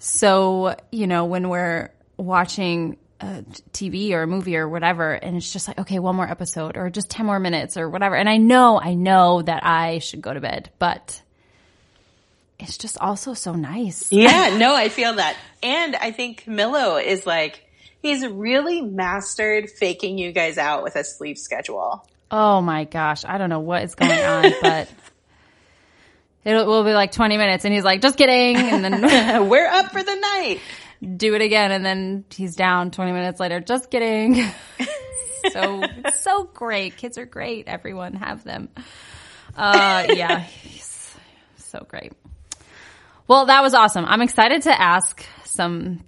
So, 0.07 0.75
you 0.91 1.07
know, 1.07 1.25
when 1.25 1.49
we're 1.49 1.89
watching 2.15 2.97
a 3.19 3.43
TV 3.71 4.11
or 4.11 4.23
a 4.23 4.27
movie 4.27 4.57
or 4.57 4.67
whatever, 4.67 5.13
and 5.13 5.37
it's 5.37 5.51
just 5.51 5.67
like, 5.67 5.79
okay, 5.79 5.99
one 5.99 6.15
more 6.15 6.29
episode 6.29 6.75
or 6.77 6.89
just 6.89 7.09
10 7.09 7.25
more 7.25 7.39
minutes 7.39 7.77
or 7.77 7.89
whatever. 7.89 8.15
And 8.15 8.27
I 8.27 8.37
know, 8.37 8.79
I 8.79 8.93
know 8.93 9.41
that 9.41 9.65
I 9.65 9.99
should 9.99 10.21
go 10.21 10.33
to 10.33 10.41
bed, 10.41 10.69
but 10.79 11.21
it's 12.59 12.77
just 12.77 12.97
also 12.99 13.33
so 13.33 13.53
nice. 13.53 14.07
Yeah, 14.11 14.57
no, 14.57 14.75
I 14.75 14.89
feel 14.89 15.13
that. 15.13 15.35
And 15.63 15.95
I 15.95 16.11
think 16.11 16.47
Milo 16.47 16.97
is 16.97 17.25
like, 17.25 17.61
he's 18.01 18.25
really 18.25 18.81
mastered 18.81 19.69
faking 19.69 20.17
you 20.17 20.31
guys 20.31 20.57
out 20.57 20.83
with 20.83 20.95
a 20.95 21.03
sleep 21.03 21.37
schedule. 21.37 22.07
Oh 22.31 22.61
my 22.61 22.83
gosh. 22.85 23.23
I 23.25 23.37
don't 23.37 23.49
know 23.49 23.59
what 23.59 23.83
is 23.83 23.95
going 23.95 24.11
on, 24.11 24.51
but 24.61 24.89
it 26.43 26.53
will 26.53 26.83
be 26.83 26.93
like 26.93 27.11
20 27.11 27.37
minutes 27.37 27.65
and 27.65 27.73
he's 27.73 27.83
like, 27.83 28.01
just 28.01 28.17
kidding. 28.17 28.57
And 28.57 28.83
then 28.83 29.49
We're 29.49 29.67
up 29.67 29.91
for 29.91 30.03
the 30.03 30.15
night. 30.15 30.59
Do 31.05 31.35
it 31.35 31.41
again. 31.41 31.71
And 31.71 31.85
then 31.85 32.25
he's 32.29 32.55
down 32.55 32.91
20 32.91 33.11
minutes 33.11 33.39
later, 33.39 33.59
just 33.59 33.89
kidding. 33.91 34.43
so, 35.51 35.83
so 36.17 36.43
great. 36.45 36.97
Kids 36.97 37.17
are 37.17 37.25
great. 37.25 37.67
Everyone 37.67 38.13
have 38.13 38.43
them. 38.43 38.69
Uh, 39.55 40.05
yeah, 40.13 40.39
he's 40.39 41.15
so 41.57 41.85
great. 41.87 42.13
Well, 43.27 43.47
that 43.47 43.61
was 43.61 43.73
awesome. 43.73 44.05
I'm 44.05 44.21
excited 44.21 44.63
to 44.63 44.81
ask 44.81 45.25
some 45.45 46.03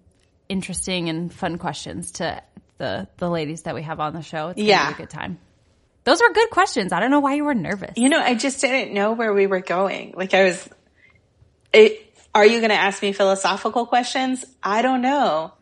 interesting 0.49 1.09
and 1.09 1.33
fun 1.33 1.57
questions 1.57 2.11
to 2.13 2.41
the, 2.77 3.07
the 3.17 3.29
ladies 3.29 3.63
that 3.63 3.73
we 3.75 3.81
have 3.83 3.99
on 3.99 4.13
the 4.13 4.21
show. 4.21 4.49
It's 4.49 4.59
Yeah. 4.59 4.89
be 4.89 4.93
a 4.93 4.97
good 4.97 5.09
time. 5.09 5.39
Those 6.03 6.21
were 6.21 6.31
good 6.31 6.49
questions. 6.51 6.93
I 6.93 6.99
don't 6.99 7.11
know 7.11 7.19
why 7.19 7.33
you 7.33 7.43
were 7.43 7.55
nervous. 7.55 7.93
You 7.97 8.07
know, 8.09 8.19
I 8.19 8.35
just 8.35 8.61
didn't 8.61 8.93
know 8.93 9.11
where 9.13 9.33
we 9.33 9.45
were 9.47 9.59
going. 9.59 10.13
Like 10.15 10.33
I 10.33 10.45
was, 10.45 10.69
it, 11.73 12.06
are 12.33 12.45
you 12.45 12.59
going 12.59 12.69
to 12.69 12.75
ask 12.75 13.01
me 13.01 13.13
philosophical 13.13 13.85
questions? 13.85 14.45
I 14.61 14.81
don't 14.81 15.01
know. 15.01 15.53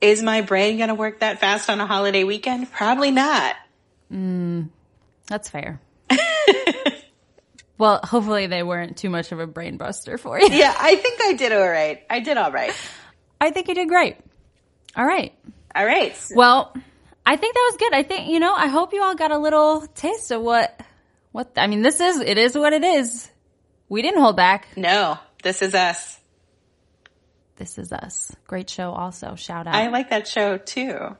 Is 0.00 0.22
my 0.22 0.40
brain 0.40 0.78
going 0.78 0.88
to 0.88 0.94
work 0.94 1.20
that 1.20 1.40
fast 1.40 1.68
on 1.68 1.80
a 1.80 1.86
holiday 1.86 2.24
weekend? 2.24 2.70
Probably 2.72 3.10
not. 3.10 3.56
Hmm, 4.10 4.62
that's 5.26 5.50
fair. 5.50 5.80
well, 7.78 8.00
hopefully 8.02 8.46
they 8.46 8.62
weren't 8.62 8.96
too 8.96 9.10
much 9.10 9.32
of 9.32 9.40
a 9.40 9.46
brain 9.46 9.76
buster 9.76 10.16
for 10.16 10.40
you. 10.40 10.48
Yeah, 10.50 10.74
I 10.78 10.96
think 10.96 11.20
I 11.22 11.32
did 11.34 11.52
all 11.52 11.68
right. 11.68 12.02
I 12.08 12.20
did 12.20 12.36
all 12.36 12.50
right. 12.50 12.72
I 13.40 13.50
think 13.50 13.68
you 13.68 13.74
did 13.74 13.88
great. 13.88 14.16
All 14.96 15.04
right. 15.04 15.32
All 15.74 15.84
right. 15.84 16.16
Well, 16.34 16.74
I 17.24 17.36
think 17.36 17.54
that 17.54 17.68
was 17.70 17.76
good. 17.78 17.92
I 17.92 18.02
think, 18.02 18.28
you 18.28 18.40
know, 18.40 18.54
I 18.54 18.66
hope 18.68 18.92
you 18.92 19.02
all 19.02 19.14
got 19.14 19.30
a 19.30 19.38
little 19.38 19.86
taste 19.94 20.30
of 20.30 20.42
what, 20.42 20.80
what, 21.32 21.52
I 21.56 21.66
mean, 21.66 21.82
this 21.82 22.00
is, 22.00 22.20
it 22.20 22.38
is 22.38 22.56
what 22.56 22.72
it 22.72 22.82
is. 22.82 23.30
We 23.88 24.02
didn't 24.02 24.20
hold 24.20 24.36
back. 24.36 24.66
No, 24.76 25.18
this 25.42 25.62
is 25.62 25.74
us. 25.74 26.18
This 27.56 27.78
is 27.78 27.92
us. 27.92 28.34
Great 28.46 28.70
show 28.70 28.92
also. 28.92 29.34
Shout 29.34 29.66
out. 29.66 29.74
I 29.74 29.88
like 29.88 30.10
that 30.10 30.26
show 30.26 30.56
too. 30.56 31.16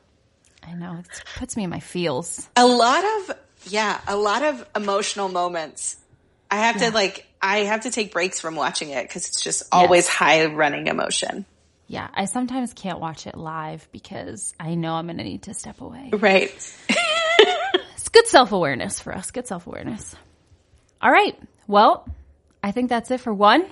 I 0.63 0.73
know. 0.73 0.97
It 0.99 1.07
puts 1.37 1.55
me 1.57 1.63
in 1.63 1.69
my 1.69 1.79
feels. 1.79 2.47
A 2.55 2.65
lot 2.65 3.03
of, 3.03 3.37
yeah, 3.65 3.99
a 4.07 4.15
lot 4.15 4.43
of 4.43 4.65
emotional 4.75 5.29
moments. 5.29 5.97
I 6.49 6.57
have 6.57 6.77
to 6.77 6.91
like, 6.91 7.25
I 7.41 7.59
have 7.59 7.81
to 7.81 7.91
take 7.91 8.11
breaks 8.11 8.39
from 8.39 8.55
watching 8.55 8.89
it 8.89 9.07
because 9.07 9.27
it's 9.27 9.41
just 9.41 9.63
always 9.71 10.07
high 10.07 10.45
running 10.45 10.87
emotion. 10.87 11.45
Yeah. 11.87 12.07
I 12.13 12.25
sometimes 12.25 12.73
can't 12.73 12.99
watch 12.99 13.27
it 13.27 13.35
live 13.35 13.87
because 13.91 14.53
I 14.59 14.75
know 14.75 14.93
I'm 14.93 15.07
going 15.07 15.17
to 15.17 15.23
need 15.23 15.43
to 15.43 15.53
step 15.53 15.81
away. 15.81 16.09
Right. 16.13 16.51
It's 18.01 18.09
good 18.09 18.25
self 18.25 18.51
awareness 18.51 18.99
for 18.99 19.13
us. 19.15 19.29
Good 19.29 19.47
self 19.47 19.67
awareness. 19.67 20.15
All 21.01 21.11
right. 21.11 21.37
Well, 21.67 22.07
I 22.63 22.71
think 22.71 22.89
that's 22.89 23.11
it 23.11 23.19
for 23.19 23.31
one. 23.31 23.63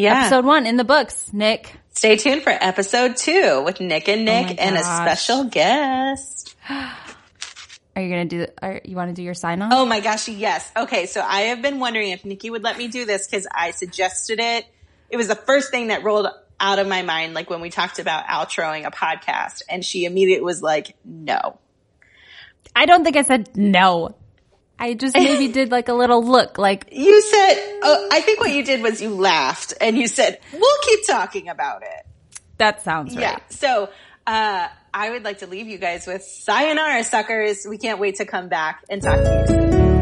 Yeah. 0.00 0.20
Episode 0.20 0.46
one 0.46 0.64
in 0.64 0.76
the 0.76 0.84
books. 0.84 1.30
Nick. 1.32 1.74
Stay 1.90 2.16
tuned 2.16 2.42
for 2.42 2.48
episode 2.48 3.18
two 3.18 3.62
with 3.62 3.80
Nick 3.80 4.08
and 4.08 4.26
oh 4.26 4.32
Nick 4.32 4.46
my 4.46 4.64
and 4.64 4.76
a 4.76 4.82
special 4.82 5.44
guest. 5.44 6.56
Are 6.68 8.02
you 8.02 8.08
going 8.08 8.28
to 8.28 8.46
do, 8.46 8.52
are, 8.62 8.80
you 8.84 8.94
want 8.96 9.10
to 9.10 9.14
do 9.14 9.22
your 9.22 9.34
sign 9.34 9.60
off? 9.60 9.72
Oh 9.74 9.84
my 9.84 9.98
gosh, 9.98 10.28
yes. 10.28 10.70
Okay, 10.74 11.06
so 11.06 11.20
I 11.20 11.40
have 11.40 11.60
been 11.60 11.80
wondering 11.80 12.10
if 12.10 12.24
Nikki 12.24 12.48
would 12.48 12.62
let 12.62 12.78
me 12.78 12.86
do 12.86 13.04
this 13.04 13.26
because 13.26 13.48
I 13.52 13.72
suggested 13.72 14.38
it. 14.40 14.64
It 15.10 15.16
was 15.16 15.26
the 15.26 15.34
first 15.34 15.72
thing 15.72 15.88
that 15.88 16.04
rolled 16.04 16.28
out 16.60 16.78
of 16.78 16.86
my 16.86 17.02
mind, 17.02 17.34
like 17.34 17.50
when 17.50 17.60
we 17.60 17.68
talked 17.68 17.98
about 17.98 18.26
outroing 18.26 18.86
a 18.86 18.92
podcast, 18.92 19.62
and 19.68 19.84
she 19.84 20.04
immediately 20.04 20.44
was 20.44 20.62
like, 20.62 20.96
no. 21.04 21.58
I 22.74 22.86
don't 22.86 23.02
think 23.02 23.16
I 23.16 23.22
said 23.22 23.56
no. 23.56 24.14
I 24.80 24.94
just 24.94 25.14
maybe 25.14 25.48
did 25.48 25.70
like 25.70 25.88
a 25.88 25.92
little 25.92 26.24
look 26.24 26.56
like, 26.58 26.88
You 26.92 27.20
said, 27.20 27.78
oh, 27.82 28.08
I 28.10 28.20
think 28.22 28.40
what 28.40 28.50
you 28.50 28.64
did 28.64 28.82
was 28.82 29.00
you 29.00 29.10
laughed 29.10 29.74
and 29.80 29.96
you 29.96 30.08
said, 30.08 30.40
we'll 30.52 30.78
keep 30.82 31.06
talking 31.06 31.48
about 31.48 31.82
it. 31.82 32.06
that 32.56 32.82
sounds 32.82 33.14
right. 33.14 33.22
Yeah. 33.22 33.38
So, 33.50 33.90
uh, 34.26 34.68
I 34.92 35.10
would 35.10 35.22
like 35.22 35.38
to 35.38 35.46
leave 35.46 35.68
you 35.68 35.78
guys 35.78 36.06
with 36.06 36.22
sayonara 36.22 37.04
suckers. 37.04 37.64
We 37.68 37.78
can't 37.78 38.00
wait 38.00 38.16
to 38.16 38.24
come 38.24 38.48
back 38.48 38.82
and 38.90 39.00
talk 39.00 39.16
to 39.22 39.40
you 39.40 39.46
soon. 39.46 39.99